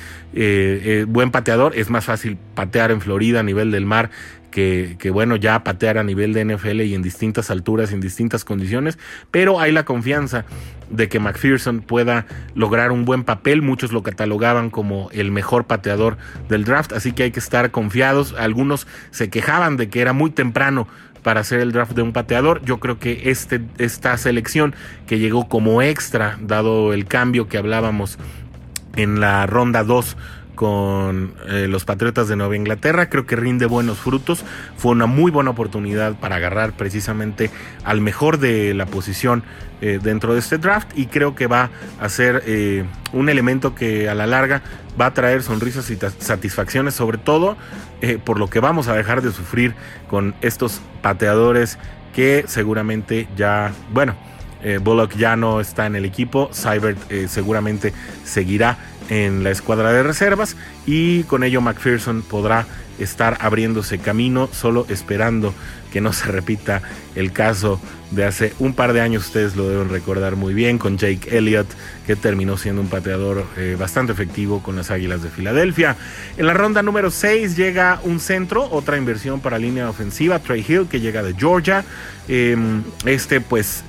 buen 1.08 1.32
pateador, 1.32 1.74
es 1.76 1.90
más 1.90 2.06
fácil 2.06 2.38
patear 2.56 2.92
en 2.92 3.02
Florida 3.02 3.40
a 3.40 3.44
nivel 3.44 3.72
del 3.72 3.86
mar 3.86 4.10
que, 4.52 5.12
bueno, 5.14 5.38
ya 5.38 5.64
patear 5.64 5.98
a 5.98 6.04
nivel 6.04 6.34
de 6.34 6.44
NFL 6.44 6.82
y 6.82 6.94
en 6.94 7.02
distintas 7.02 7.50
alturas, 7.50 7.94
en 7.94 8.02
distintas 8.02 8.44
condiciones, 8.44 9.00
pero 9.32 9.62
hay 9.62 9.72
la 9.72 9.86
confianza 9.86 10.44
de 10.90 11.08
que 11.08 11.22
McPherson 11.22 11.80
pueda 11.80 12.26
lograr 12.54 12.92
un 12.92 13.06
buen 13.06 13.24
papel. 13.24 13.62
Muchos 13.62 13.94
lo 13.94 14.04
catalogaban 14.04 14.70
como 14.70 15.10
el 15.14 15.32
mejor 15.32 15.68
pateador 15.68 16.18
del 16.50 16.66
draft, 16.66 16.92
así 16.92 17.14
que 17.14 17.24
hay 17.24 17.32
que 17.32 17.40
estar 17.40 17.72
confiados. 17.72 18.36
Algunos 18.38 18.88
se 19.12 19.30
quejaban 19.30 19.78
de 19.78 19.90
que 19.90 20.02
era 20.02 20.12
muy 20.12 20.32
temprano 20.32 20.86
para 21.24 21.42
hacer 21.42 21.60
el 21.60 21.72
draft 21.72 21.94
de 21.94 22.02
un 22.02 22.14
pateador. 22.14 22.62
Yo 22.64 22.80
creo 22.80 23.00
que 23.00 23.30
este, 23.30 23.62
esta 23.78 24.18
selección 24.18 24.76
que 25.08 25.20
llegó 25.20 25.48
como 25.48 25.82
extra, 25.82 26.38
dado 26.42 26.94
el 26.94 27.06
cambio 27.06 27.48
que 27.48 27.58
hablábamos 27.58 28.18
en 28.96 29.20
la 29.20 29.46
ronda 29.46 29.84
2 29.84 30.18
con 30.56 31.34
eh, 31.48 31.68
los 31.68 31.86
Patriotas 31.86 32.28
de 32.28 32.36
Nueva 32.36 32.56
Inglaterra. 32.56 33.10
Creo 33.10 33.26
que 33.26 33.36
rinde 33.36 33.66
buenos 33.66 34.00
frutos. 34.00 34.44
Fue 34.78 34.92
una 34.92 35.06
muy 35.06 35.32
buena 35.32 35.52
oportunidad 35.52 36.16
para 36.20 36.36
agarrar 36.38 36.74
precisamente 36.74 37.50
al 37.84 38.02
mejor 38.02 38.38
de 38.38 38.74
la 38.74 38.86
posición 38.86 39.44
eh, 39.82 40.00
dentro 40.02 40.34
de 40.34 40.40
este 40.40 40.58
draft 40.58 40.90
y 40.96 41.08
creo 41.08 41.34
que 41.34 41.48
va 41.48 41.72
a 42.00 42.10
ser 42.10 42.44
eh, 42.46 42.86
un 43.14 43.30
elemento 43.30 43.74
que 43.74 44.10
a 44.10 44.14
la 44.14 44.28
larga 44.28 44.62
va 45.00 45.08
a 45.08 45.14
traer 45.14 45.42
sonrisas 45.42 45.90
y 45.90 45.98
satisfacciones, 46.20 46.94
sobre 46.94 47.18
todo 47.18 47.58
por 48.26 48.40
lo 48.40 48.50
que 48.50 48.60
vamos 48.60 48.88
a 48.88 48.96
dejar 48.96 49.22
de 49.22 49.32
sufrir 49.32 49.76
con 50.10 50.34
estos 50.42 50.82
pateadores 51.04 51.78
que 52.16 52.46
seguramente 52.48 53.28
ya, 53.38 53.72
bueno, 53.92 54.16
Bullock 54.82 55.16
ya 55.16 55.36
no 55.36 55.62
está 55.62 55.86
en 55.86 55.96
el 55.96 56.04
equipo, 56.04 56.50
Cybert 56.52 56.98
seguramente 57.28 57.94
seguirá 58.24 58.80
en 59.10 59.44
la 59.44 59.52
escuadra 59.52 59.92
de 59.92 60.04
reservas 60.04 60.56
y 60.86 61.24
con 61.24 61.44
ello 61.44 61.62
McPherson 61.62 62.22
podrá 62.22 62.66
estar 63.00 63.38
abriéndose 63.42 64.00
camino 64.00 64.50
solo 64.52 64.86
esperando 64.90 65.54
que 65.92 66.02
no 66.02 66.14
se 66.14 66.32
repita 66.32 66.82
el 67.16 67.32
caso 67.32 67.80
de 68.12 68.26
hace 68.26 68.54
un 68.60 68.74
par 68.74 68.94
de 68.94 69.02
años, 69.02 69.26
ustedes 69.26 69.56
lo 69.56 69.68
deben 69.68 69.90
recordar 69.90 70.36
muy 70.36 70.54
bien, 70.54 70.78
con 70.78 70.98
Jake 70.98 71.38
Elliott, 71.38 71.68
que 72.06 72.16
terminó 72.16 72.58
siendo 72.58 72.82
un 72.82 72.88
pateador 72.88 73.46
eh, 73.58 73.76
bastante 73.80 74.12
efectivo 74.12 74.62
con 74.62 74.76
las 74.76 74.92
Águilas 74.92 75.24
de 75.24 75.30
Filadelfia. 75.30 75.96
En 76.38 76.48
la 76.48 76.54
ronda 76.54 76.82
número 76.82 77.12
6 77.12 77.56
llega 77.56 78.00
un 78.04 78.20
centro, 78.20 78.70
otra 78.70 78.98
inversión 78.98 79.40
para 79.40 79.58
línea 79.58 79.90
ofensiva, 79.90 80.40
Trey 80.40 80.66
Hill, 80.68 80.88
que 80.90 81.00
llega 81.00 81.24
de 81.24 81.34
Georgia. 81.34 81.84
Em, 82.28 82.84
este 83.06 83.42
pues 83.42 83.84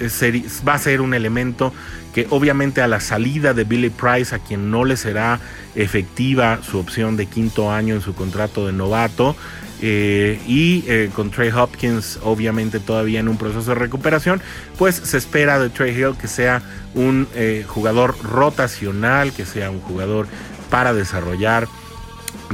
va 0.66 0.74
a 0.74 0.78
ser 0.78 1.00
un 1.00 1.14
elemento 1.14 1.72
que 2.12 2.26
obviamente 2.30 2.82
a 2.82 2.88
la 2.88 3.00
salida 3.00 3.54
de 3.54 3.64
Billy 3.64 3.90
Price, 3.90 4.34
a 4.34 4.38
quien 4.38 4.70
no 4.70 4.84
le 4.84 4.96
será 4.96 5.40
efectiva 5.74 6.60
su 6.62 6.78
opción 6.78 7.16
de 7.16 7.26
quinto 7.26 7.70
año 7.70 7.94
en 7.94 8.00
su 8.02 8.14
contrato 8.14 8.66
de 8.66 8.72
novato, 8.72 9.36
eh, 9.84 10.40
y 10.46 10.84
eh, 10.86 11.10
con 11.12 11.32
Trey 11.32 11.50
Hopkins 11.50 12.20
obviamente 12.22 12.78
todavía 12.78 13.18
en 13.18 13.26
un 13.26 13.36
proceso 13.36 13.70
de 13.70 13.74
recuperación, 13.74 14.40
pues 14.78 14.94
se 14.94 15.18
espera 15.18 15.58
de 15.58 15.70
Trey 15.70 15.90
Hill 15.90 16.14
que 16.16 16.28
sea 16.28 16.62
un 16.94 17.26
eh, 17.34 17.64
jugador 17.66 18.14
rotacional, 18.22 19.32
que 19.32 19.44
sea 19.44 19.72
un 19.72 19.80
jugador 19.80 20.28
para 20.70 20.94
desarrollar 20.94 21.66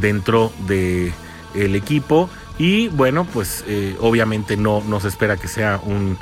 dentro 0.01 0.53
del 0.67 1.13
el 1.55 1.77
equipo. 1.77 2.31
Y 2.57 2.89
bueno 2.89 3.27
pues 3.27 3.63
obviamente 4.01 4.57
no, 4.57 4.83
no, 4.89 4.99
se 4.99 5.09
espera 5.09 5.37
que 5.37 5.47
sea 5.47 5.79
un, 5.85 6.19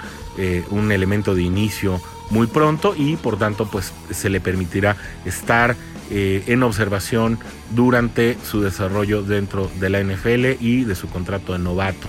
un 0.70 0.92
elemento 0.92 1.35
de 1.35 1.42
inicio 1.42 1.99
muy 2.31 2.47
pronto 2.47 2.95
y 2.97 3.17
por 3.17 3.39
tanto 3.39 3.67
pues 3.67 3.93
se 4.11 4.31
le 4.31 4.41
permitirá 4.41 4.97
estar 5.25 5.77
eh, 6.11 6.45
en 6.47 6.62
observación 6.62 7.39
durante 7.71 8.37
su 8.45 8.61
desarrollo 8.61 9.23
dentro 9.23 9.71
de 9.81 9.91
la 9.91 10.03
NFL 10.03 10.61
y 10.61 10.85
de 10.85 10.95
su 10.95 11.09
contrato 11.09 11.53
de 11.53 11.59
novato. 11.59 12.09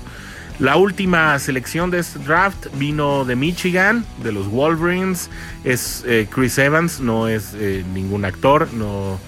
La 0.60 0.75
última 0.75 1.38
selección 1.38 1.91
de 1.91 1.99
este 1.99 2.17
draft 2.17 2.67
vino 2.80 3.25
de 3.25 3.36
Michigan, 3.36 4.06
de 4.23 4.32
los 4.32 4.47
Wolverines. 4.49 5.30
Es 5.63 6.03
eh, 6.08 6.27
Chris 6.32 6.58
Evans, 6.58 6.99
no 6.99 7.27
es 7.27 7.53
eh, 7.53 7.84
ningún 7.93 8.25
actor, 8.25 8.67
no, 8.73 9.19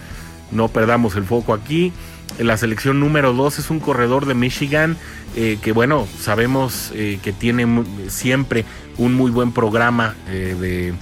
no 0.51 0.67
perdamos 0.69 1.15
el 1.15 1.23
foco 1.25 1.53
aquí. 1.53 1.93
La 2.37 2.57
selección 2.57 2.99
número 2.99 3.33
2 3.33 3.59
es 3.59 3.69
un 3.69 3.79
corredor 3.79 4.25
de 4.25 4.33
Michigan 4.33 4.97
que, 5.35 5.71
bueno, 5.73 6.07
sabemos 6.19 6.91
que 6.93 7.33
tiene 7.37 7.65
siempre 8.07 8.65
un 8.97 9.13
muy 9.13 9.31
buen 9.31 9.51
programa 9.51 10.15
de, 10.29 10.93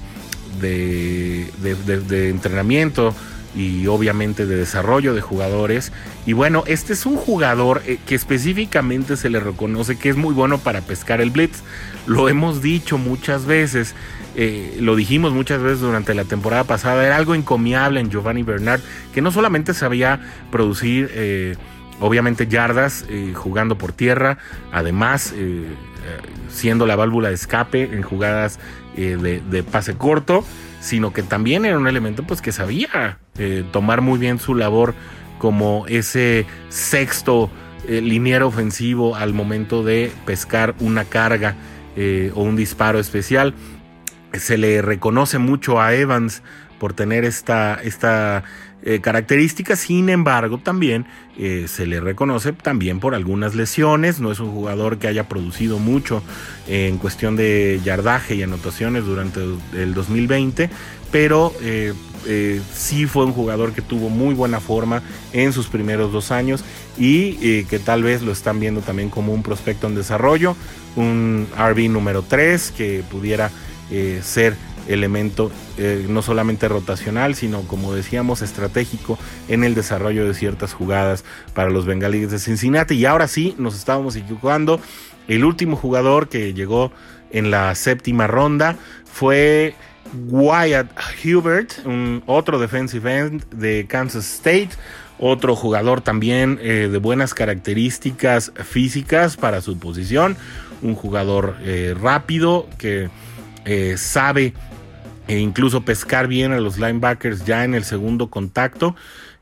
de 0.59 2.29
entrenamiento 2.29 3.13
y 3.57 3.87
obviamente 3.87 4.45
de 4.45 4.55
desarrollo 4.55 5.15
de 5.15 5.21
jugadores. 5.21 5.91
Y 6.27 6.33
bueno, 6.33 6.63
este 6.67 6.93
es 6.93 7.07
un 7.07 7.17
jugador 7.17 7.81
eh, 7.87 7.97
que 8.05 8.13
específicamente 8.13 9.17
se 9.17 9.31
le 9.31 9.39
reconoce 9.39 9.97
que 9.97 10.09
es 10.09 10.15
muy 10.15 10.35
bueno 10.35 10.59
para 10.59 10.81
pescar 10.81 11.21
el 11.21 11.31
blitz. 11.31 11.63
Lo 12.05 12.29
hemos 12.29 12.61
dicho 12.61 12.99
muchas 12.99 13.45
veces, 13.47 13.95
eh, 14.35 14.77
lo 14.79 14.95
dijimos 14.95 15.33
muchas 15.33 15.59
veces 15.59 15.79
durante 15.79 16.13
la 16.13 16.23
temporada 16.25 16.65
pasada, 16.65 17.03
era 17.03 17.15
algo 17.15 17.33
encomiable 17.33 17.99
en 17.99 18.11
Giovanni 18.11 18.43
Bernard, 18.43 18.81
que 19.11 19.21
no 19.21 19.31
solamente 19.31 19.73
sabía 19.73 20.21
producir... 20.51 21.09
Eh, 21.13 21.55
obviamente 21.99 22.45
yardas 22.45 23.05
jugando 23.33 23.79
por 23.79 23.91
tierra, 23.91 24.37
además 24.71 25.33
siendo 26.47 26.85
la 26.85 26.95
válvula 26.95 27.29
de 27.29 27.33
escape 27.33 27.89
en 27.91 28.03
jugadas 28.03 28.59
de, 28.95 29.41
de, 29.41 29.63
pase 29.63 29.95
corto, 29.95 30.45
sino 30.87 31.11
que 31.11 31.21
también 31.21 31.65
era 31.65 31.77
un 31.77 31.85
elemento 31.85 32.23
pues 32.23 32.41
que 32.41 32.53
sabía 32.53 33.19
eh, 33.37 33.65
tomar 33.73 33.99
muy 33.99 34.17
bien 34.17 34.39
su 34.39 34.55
labor 34.55 34.95
como 35.37 35.85
ese 35.87 36.45
sexto 36.69 37.49
eh, 37.89 38.41
ofensivo 38.41 39.17
al 39.17 39.33
momento 39.33 39.83
de 39.83 40.09
pescar 40.25 40.75
una 40.79 41.03
carga 41.03 41.55
eh, 41.97 42.31
o 42.35 42.43
un 42.43 42.55
disparo 42.55 42.99
especial. 42.99 43.53
Se 44.31 44.57
le 44.57 44.81
reconoce 44.81 45.39
mucho 45.39 45.81
a 45.81 45.93
Evans 45.93 46.41
por 46.79 46.93
tener 46.93 47.25
esta, 47.25 47.75
esta 47.83 48.45
característica, 49.01 49.75
sin 49.75 50.07
embargo 50.07 50.59
también 50.59 51.05
se 51.35 51.85
le 51.85 51.99
reconoce 51.99 52.53
también 52.53 52.99
por 52.99 53.15
algunas 53.15 53.53
lesiones, 53.53 54.21
no 54.21 54.31
es 54.31 54.39
un 54.39 54.51
jugador 54.51 54.97
que 54.97 55.07
haya 55.07 55.27
producido 55.27 55.77
mucho 55.77 56.23
en 56.67 56.97
cuestión 56.97 57.35
de 57.35 57.81
yardaje 57.83 58.35
y 58.35 58.43
anotaciones 58.43 59.03
durante 59.03 59.41
el 59.73 59.93
2020, 59.93 60.69
pero 61.11 61.53
eh, 62.29 62.61
sí 62.73 63.05
fue 63.05 63.23
un 63.23 63.31
jugador 63.31 63.71
que 63.71 63.81
tuvo 63.81 64.09
muy 64.09 64.35
buena 64.35 64.59
forma 64.59 65.01
en 65.31 65.53
sus 65.53 65.67
primeros 65.67 66.11
dos 66.11 66.31
años 66.31 66.63
y 66.97 67.37
eh, 67.41 67.65
que 67.69 67.79
tal 67.79 68.03
vez 68.03 68.21
lo 68.21 68.33
están 68.33 68.59
viendo 68.59 68.81
también 68.81 69.09
como 69.09 69.33
un 69.33 69.43
prospecto 69.43 69.87
en 69.87 69.95
desarrollo, 69.95 70.55
un 70.97 71.47
RB 71.57 71.89
número 71.89 72.23
3 72.23 72.73
que 72.75 73.03
pudiera 73.09 73.49
eh, 73.91 74.19
ser 74.23 74.57
elemento 74.87 75.51
no 76.07 76.21
solamente 76.21 76.67
rotacional, 76.67 77.35
sino 77.35 77.61
como 77.63 77.93
decíamos, 77.93 78.41
estratégico 78.41 79.19
en 79.47 79.63
el 79.63 79.75
desarrollo 79.75 80.25
de 80.25 80.33
ciertas 80.33 80.73
jugadas 80.73 81.23
para 81.53 81.69
los 81.69 81.85
bengalíes 81.85 82.31
de 82.31 82.39
Cincinnati. 82.39 82.95
Y 82.95 83.05
ahora 83.05 83.27
sí, 83.27 83.55
nos 83.57 83.75
estábamos 83.75 84.15
equivocando. 84.15 84.79
El 85.27 85.43
último 85.43 85.75
jugador 85.75 86.29
que 86.29 86.53
llegó 86.53 86.91
en 87.31 87.51
la 87.51 87.75
séptima 87.75 88.27
ronda 88.27 88.77
fue 89.05 89.75
Wyatt 90.29 90.89
Hubert, 91.23 91.85
un 91.85 92.23
otro 92.25 92.59
defensive 92.59 93.17
end 93.17 93.49
de 93.49 93.85
Kansas 93.87 94.25
State, 94.35 94.69
otro 95.19 95.55
jugador 95.55 96.01
también 96.01 96.59
eh, 96.61 96.89
de 96.91 96.97
buenas 96.97 97.33
características 97.33 98.51
físicas 98.63 99.35
para 99.35 99.61
su 99.61 99.77
posición, 99.79 100.37
un 100.81 100.95
jugador 100.95 101.55
eh, 101.61 101.95
rápido 101.99 102.67
que 102.77 103.09
eh, 103.65 103.95
sabe 103.97 104.53
e 105.27 105.39
incluso 105.39 105.81
pescar 105.81 106.27
bien 106.27 106.51
a 106.51 106.59
los 106.59 106.77
linebackers 106.77 107.45
ya 107.45 107.63
en 107.63 107.73
el 107.73 107.83
segundo 107.83 108.29
contacto 108.29 108.95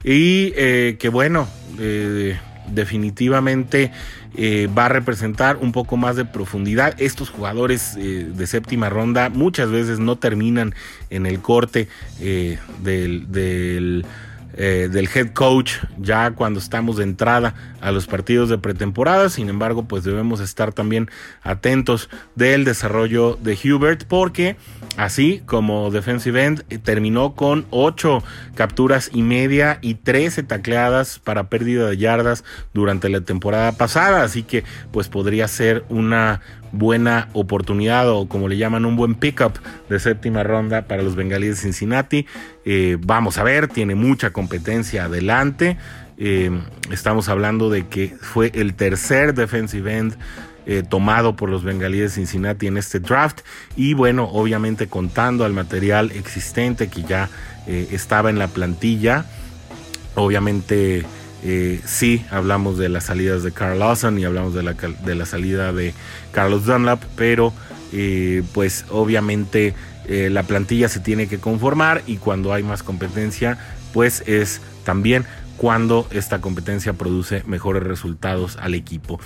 y 0.03 0.51
que 0.51 1.09
bueno, 1.11 1.47
definitivamente 2.67 3.91
va 4.77 4.85
a 4.85 4.89
representar 4.89 5.57
un 5.57 5.71
poco 5.71 5.97
más 5.97 6.15
de 6.15 6.25
profundidad. 6.25 6.99
Estos 6.99 7.29
jugadores 7.29 7.95
de 7.95 8.47
séptima 8.47 8.89
ronda 8.89 9.29
muchas 9.29 9.71
veces 9.71 9.99
no 9.99 10.17
terminan 10.17 10.75
en 11.09 11.25
el 11.25 11.39
corte 11.39 11.87
del, 12.19 13.31
del 13.31 14.05
eh, 14.57 14.89
del 14.91 15.09
head 15.13 15.33
coach 15.33 15.73
ya 15.97 16.31
cuando 16.31 16.59
estamos 16.59 16.97
de 16.97 17.03
entrada 17.03 17.55
a 17.81 17.91
los 17.91 18.07
partidos 18.07 18.49
de 18.49 18.57
pretemporada. 18.57 19.29
Sin 19.29 19.49
embargo, 19.49 19.85
pues 19.85 20.03
debemos 20.03 20.39
estar 20.39 20.73
también 20.73 21.09
atentos 21.43 22.09
del 22.35 22.63
desarrollo 22.63 23.37
de 23.41 23.57
Hubert 23.63 24.05
porque 24.05 24.55
así 24.97 25.41
como 25.45 25.91
defensive 25.91 26.45
end 26.45 26.63
eh, 26.69 26.77
terminó 26.77 27.35
con 27.35 27.65
8 27.69 28.23
capturas 28.55 29.09
y 29.13 29.21
media 29.21 29.77
y 29.81 29.95
13 29.95 30.43
tacleadas 30.43 31.19
para 31.19 31.49
pérdida 31.49 31.89
de 31.89 31.97
yardas 31.97 32.43
durante 32.73 33.09
la 33.09 33.21
temporada 33.21 33.73
pasada. 33.73 34.23
Así 34.23 34.43
que 34.43 34.63
pues 34.91 35.09
podría 35.09 35.47
ser 35.47 35.83
una 35.89 36.41
buena 36.71 37.29
oportunidad 37.33 38.09
o 38.09 38.27
como 38.27 38.47
le 38.47 38.57
llaman 38.57 38.85
un 38.85 38.95
buen 38.95 39.15
pickup 39.15 39.53
de 39.89 39.99
séptima 39.99 40.43
ronda 40.43 40.83
para 40.83 41.03
los 41.03 41.15
bengalíes 41.15 41.57
de 41.57 41.61
Cincinnati. 41.63 42.25
Eh, 42.65 42.97
vamos 42.99 43.37
a 43.37 43.43
ver, 43.43 43.67
tiene 43.67 43.95
mucha 43.95 44.31
competencia 44.31 45.05
adelante. 45.05 45.77
Eh, 46.17 46.51
estamos 46.91 47.29
hablando 47.29 47.69
de 47.69 47.87
que 47.87 48.15
fue 48.19 48.51
el 48.55 48.73
tercer 48.73 49.33
defensive 49.33 49.97
end 49.97 50.17
eh, 50.65 50.83
tomado 50.87 51.35
por 51.35 51.49
los 51.49 51.63
bengalíes 51.63 52.11
de 52.11 52.15
Cincinnati 52.21 52.67
en 52.67 52.77
este 52.77 52.99
draft 52.99 53.41
y 53.75 53.93
bueno, 53.93 54.25
obviamente 54.31 54.87
contando 54.87 55.45
al 55.45 55.53
material 55.53 56.11
existente 56.11 56.87
que 56.87 57.03
ya 57.03 57.29
estaba 57.67 58.29
en 58.29 58.37
la 58.37 58.47
plantilla, 58.47 59.25
obviamente 60.13 61.03
eh, 61.47 61.79
sí, 61.85 62.25
hablamos 62.31 62.79
de 62.79 62.89
las 62.89 63.03
salidas 63.03 63.43
de 63.43 63.51
Carl 63.51 63.77
Lawson 63.77 64.17
y 64.17 64.25
hablamos 64.25 64.55
de 64.55 64.63
la, 64.63 64.73
de 64.73 65.13
la 65.13 65.27
salida 65.27 65.71
de 65.71 65.93
Carlos 66.31 66.65
Dunlap, 66.65 67.03
pero 67.15 67.53
eh, 67.93 68.41
pues 68.51 68.85
obviamente 68.89 69.75
eh, 70.07 70.29
la 70.31 70.41
plantilla 70.41 70.89
se 70.89 71.01
tiene 71.01 71.27
que 71.27 71.37
conformar 71.37 72.01
y 72.07 72.17
cuando 72.17 72.51
hay 72.51 72.63
más 72.63 72.81
competencia, 72.81 73.59
pues 73.93 74.23
es 74.25 74.59
también 74.85 75.25
cuando 75.57 76.07
esta 76.11 76.41
competencia 76.41 76.93
produce 76.93 77.43
mejores 77.45 77.83
resultados 77.83 78.57
al 78.57 78.73
equipo. 78.73 79.19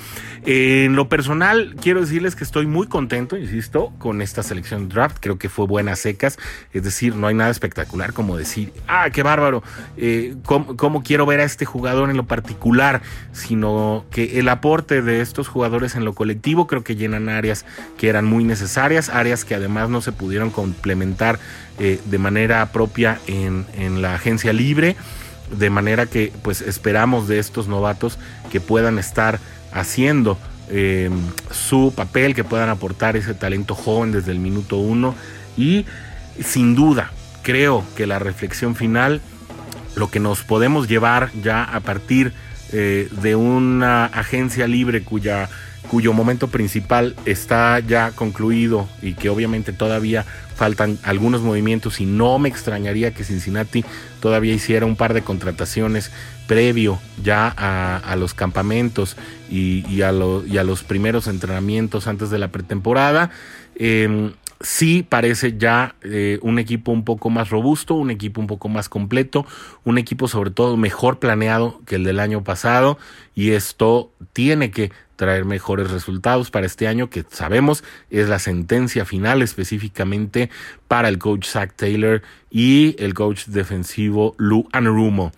En 0.45 0.95
lo 0.95 1.09
personal, 1.09 1.75
quiero 1.81 2.01
decirles 2.01 2.35
que 2.35 2.43
estoy 2.43 2.65
muy 2.65 2.87
contento, 2.87 3.37
insisto, 3.37 3.91
con 3.97 4.21
esta 4.21 4.43
selección 4.43 4.89
draft. 4.89 5.17
Creo 5.19 5.37
que 5.37 5.49
fue 5.49 5.65
buena 5.65 5.95
secas. 5.95 6.37
Es 6.73 6.83
decir, 6.83 7.15
no 7.15 7.27
hay 7.27 7.35
nada 7.35 7.49
espectacular 7.49 8.13
como 8.13 8.37
decir, 8.37 8.73
ah, 8.87 9.09
qué 9.11 9.23
bárbaro, 9.23 9.63
eh, 9.97 10.35
¿cómo, 10.45 11.03
quiero 11.03 11.25
ver 11.25 11.39
a 11.39 11.43
este 11.43 11.65
jugador 11.65 12.09
en 12.09 12.17
lo 12.17 12.25
particular, 12.25 13.01
sino 13.31 14.05
que 14.11 14.39
el 14.39 14.49
aporte 14.49 15.01
de 15.01 15.21
estos 15.21 15.47
jugadores 15.47 15.95
en 15.95 16.05
lo 16.05 16.13
colectivo 16.13 16.67
creo 16.67 16.83
que 16.83 16.95
llenan 16.95 17.29
áreas 17.29 17.65
que 17.97 18.09
eran 18.09 18.25
muy 18.25 18.43
necesarias, 18.43 19.09
áreas 19.09 19.45
que 19.45 19.55
además 19.55 19.89
no 19.89 20.01
se 20.01 20.11
pudieron 20.11 20.49
complementar 20.49 21.39
eh, 21.79 21.99
de 22.05 22.17
manera 22.17 22.65
propia 22.71 23.19
en 23.27 24.01
la 24.01 24.15
agencia 24.15 24.53
libre 24.53 24.95
de 25.51 25.69
manera 25.69 26.05
que 26.05 26.31
pues 26.41 26.62
esperamos 26.62 27.27
de 27.27 27.39
estos 27.39 27.67
novatos 27.67 28.17
que 28.51 28.59
puedan 28.59 28.99
estar 28.99 29.39
haciendo 29.71 30.38
em, 30.69 31.13
su 31.51 31.93
papel, 31.95 32.35
que 32.35 32.43
puedan 32.43 32.69
aportar 32.69 33.17
ese 33.17 33.33
talento 33.33 33.75
joven 33.75 34.12
desde 34.12 34.31
el 34.31 34.39
minuto 34.39 34.77
uno. 34.77 35.15
Y 35.57 35.85
sin 36.43 36.75
duda 36.75 37.12
creo 37.43 37.83
que 37.95 38.07
la 38.07 38.19
reflexión 38.19 38.75
final, 38.75 39.21
lo 39.95 40.09
que 40.09 40.19
nos 40.19 40.43
podemos 40.43 40.88
llevar 40.88 41.31
ya 41.41 41.63
a 41.63 41.79
partir 41.79 42.33
eh, 42.71 43.09
de 43.21 43.35
una 43.35 44.05
agencia 44.05 44.67
libre 44.67 45.01
cuya 45.03 45.49
cuyo 45.87 46.13
momento 46.13 46.47
principal 46.47 47.15
está 47.25 47.79
ya 47.79 48.11
concluido 48.11 48.87
y 49.01 49.13
que 49.13 49.29
obviamente 49.29 49.73
todavía 49.73 50.25
faltan 50.55 50.99
algunos 51.03 51.41
movimientos 51.41 52.01
y 52.01 52.05
no 52.05 52.37
me 52.37 52.49
extrañaría 52.49 53.13
que 53.13 53.23
Cincinnati 53.23 53.85
todavía 54.19 54.53
hiciera 54.53 54.85
un 54.85 54.95
par 54.95 55.13
de 55.13 55.21
contrataciones 55.21 56.11
previo 56.47 56.99
ya 57.23 57.47
a, 57.47 58.15
los 58.17 58.33
campamentos 58.33 59.15
y, 59.49 60.01
a 60.01 60.11
los 60.11 60.83
primeros 60.83 61.27
entrenamientos 61.27 62.07
antes 62.07 62.29
de 62.29 62.39
la 62.39 62.49
pretemporada. 62.49 63.29
Em, 63.75 64.33
sí 64.61 65.05
parece 65.07 65.57
ya 65.57 65.95
eh, 66.01 66.39
un 66.41 66.59
equipo 66.59 66.91
un 66.91 67.05
poco 67.05 67.29
más 67.29 67.49
robusto, 67.49 67.93
un 67.93 68.11
equipo 68.11 68.41
un 68.41 68.47
poco 68.47 68.67
más 68.69 68.89
completo, 68.89 69.45
un 69.83 69.97
equipo 69.97 70.27
sobre 70.27 70.51
todo 70.51 70.77
mejor 70.77 71.19
planeado 71.19 71.81
que 71.85 71.95
el 71.95 72.03
del 72.03 72.19
año 72.19 72.43
pasado 72.43 72.97
y 73.35 73.51
esto 73.51 74.11
tiene 74.33 74.71
que 74.71 74.91
traer 75.15 75.43
mejores 75.43 75.91
resultados 75.91 76.49
para 76.49 76.65
este 76.65 76.87
año 76.87 77.09
que 77.09 77.25
sabemos 77.29 77.83
es 78.09 78.29
la 78.29 78.39
sentencia 78.39 79.03
final 79.03 79.41
específicamente 79.41 80.49
para 80.87 81.09
el 81.09 81.19
coach 81.19 81.45
Zach 81.45 81.73
Taylor 81.75 82.21
y 82.49 82.95
el 83.03 83.13
coach 83.13 83.45
defensivo 83.47 84.35
Lou 84.37 84.67
Anarumo. 84.71 85.31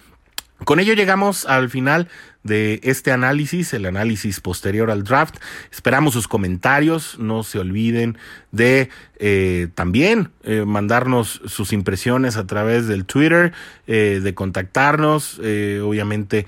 Con 0.65 0.79
ello 0.79 0.93
llegamos 0.93 1.47
al 1.47 1.71
final 1.71 2.07
de 2.43 2.79
este 2.83 3.11
análisis, 3.11 3.73
el 3.73 3.85
análisis 3.85 4.39
posterior 4.39 4.89
al 4.89 5.03
draft. 5.03 5.35
Esperamos 5.71 6.13
sus 6.13 6.27
comentarios, 6.27 7.17
no 7.19 7.43
se 7.43 7.59
olviden 7.59 8.17
de 8.51 8.89
eh, 9.23 9.67
también 9.75 10.31
eh, 10.43 10.65
mandarnos 10.65 11.41
sus 11.45 11.73
impresiones 11.73 12.37
a 12.37 12.47
través 12.47 12.87
del 12.87 13.05
Twitter, 13.05 13.53
eh, 13.85 14.19
de 14.21 14.33
contactarnos. 14.33 15.39
obviamente 15.39 16.45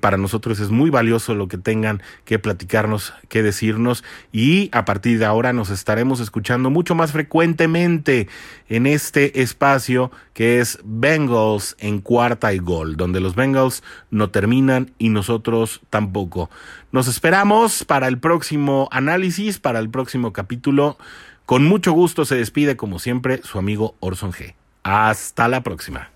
para 0.00 0.16
nosotros 0.16 0.60
es 0.60 0.70
muy 0.70 0.90
valioso 0.90 1.34
lo 1.34 1.48
que 1.48 1.58
tengan 1.58 2.02
que 2.24 2.38
platicarnos, 2.38 3.14
que 3.28 3.42
decirnos 3.42 4.04
y 4.30 4.68
a 4.72 4.84
partir 4.84 5.18
de 5.18 5.24
ahora 5.24 5.52
nos 5.52 5.70
estaremos 5.70 6.20
escuchando 6.20 6.70
mucho 6.70 6.94
más 6.94 7.12
frecuentemente 7.12 8.28
en 8.68 8.86
este 8.86 9.40
espacio 9.42 10.10
que 10.34 10.60
es 10.60 10.78
Bengals 10.84 11.76
en 11.78 12.00
cuarta 12.00 12.52
y 12.52 12.58
gol, 12.58 12.96
donde 12.96 13.20
los 13.20 13.34
Bengals 13.34 13.82
no 14.10 14.30
terminan 14.30 14.92
y 14.98 15.08
nosotros 15.08 15.31
tampoco. 15.90 16.50
Nos 16.92 17.08
esperamos 17.08 17.84
para 17.84 18.08
el 18.08 18.18
próximo 18.18 18.88
análisis, 18.92 19.58
para 19.58 19.78
el 19.78 19.90
próximo 19.90 20.32
capítulo. 20.32 20.98
Con 21.46 21.64
mucho 21.64 21.92
gusto 21.92 22.24
se 22.24 22.36
despide, 22.36 22.76
como 22.76 22.98
siempre, 22.98 23.42
su 23.42 23.58
amigo 23.58 23.96
Orson 24.00 24.32
G. 24.32 24.54
Hasta 24.84 25.48
la 25.48 25.62
próxima. 25.62 26.11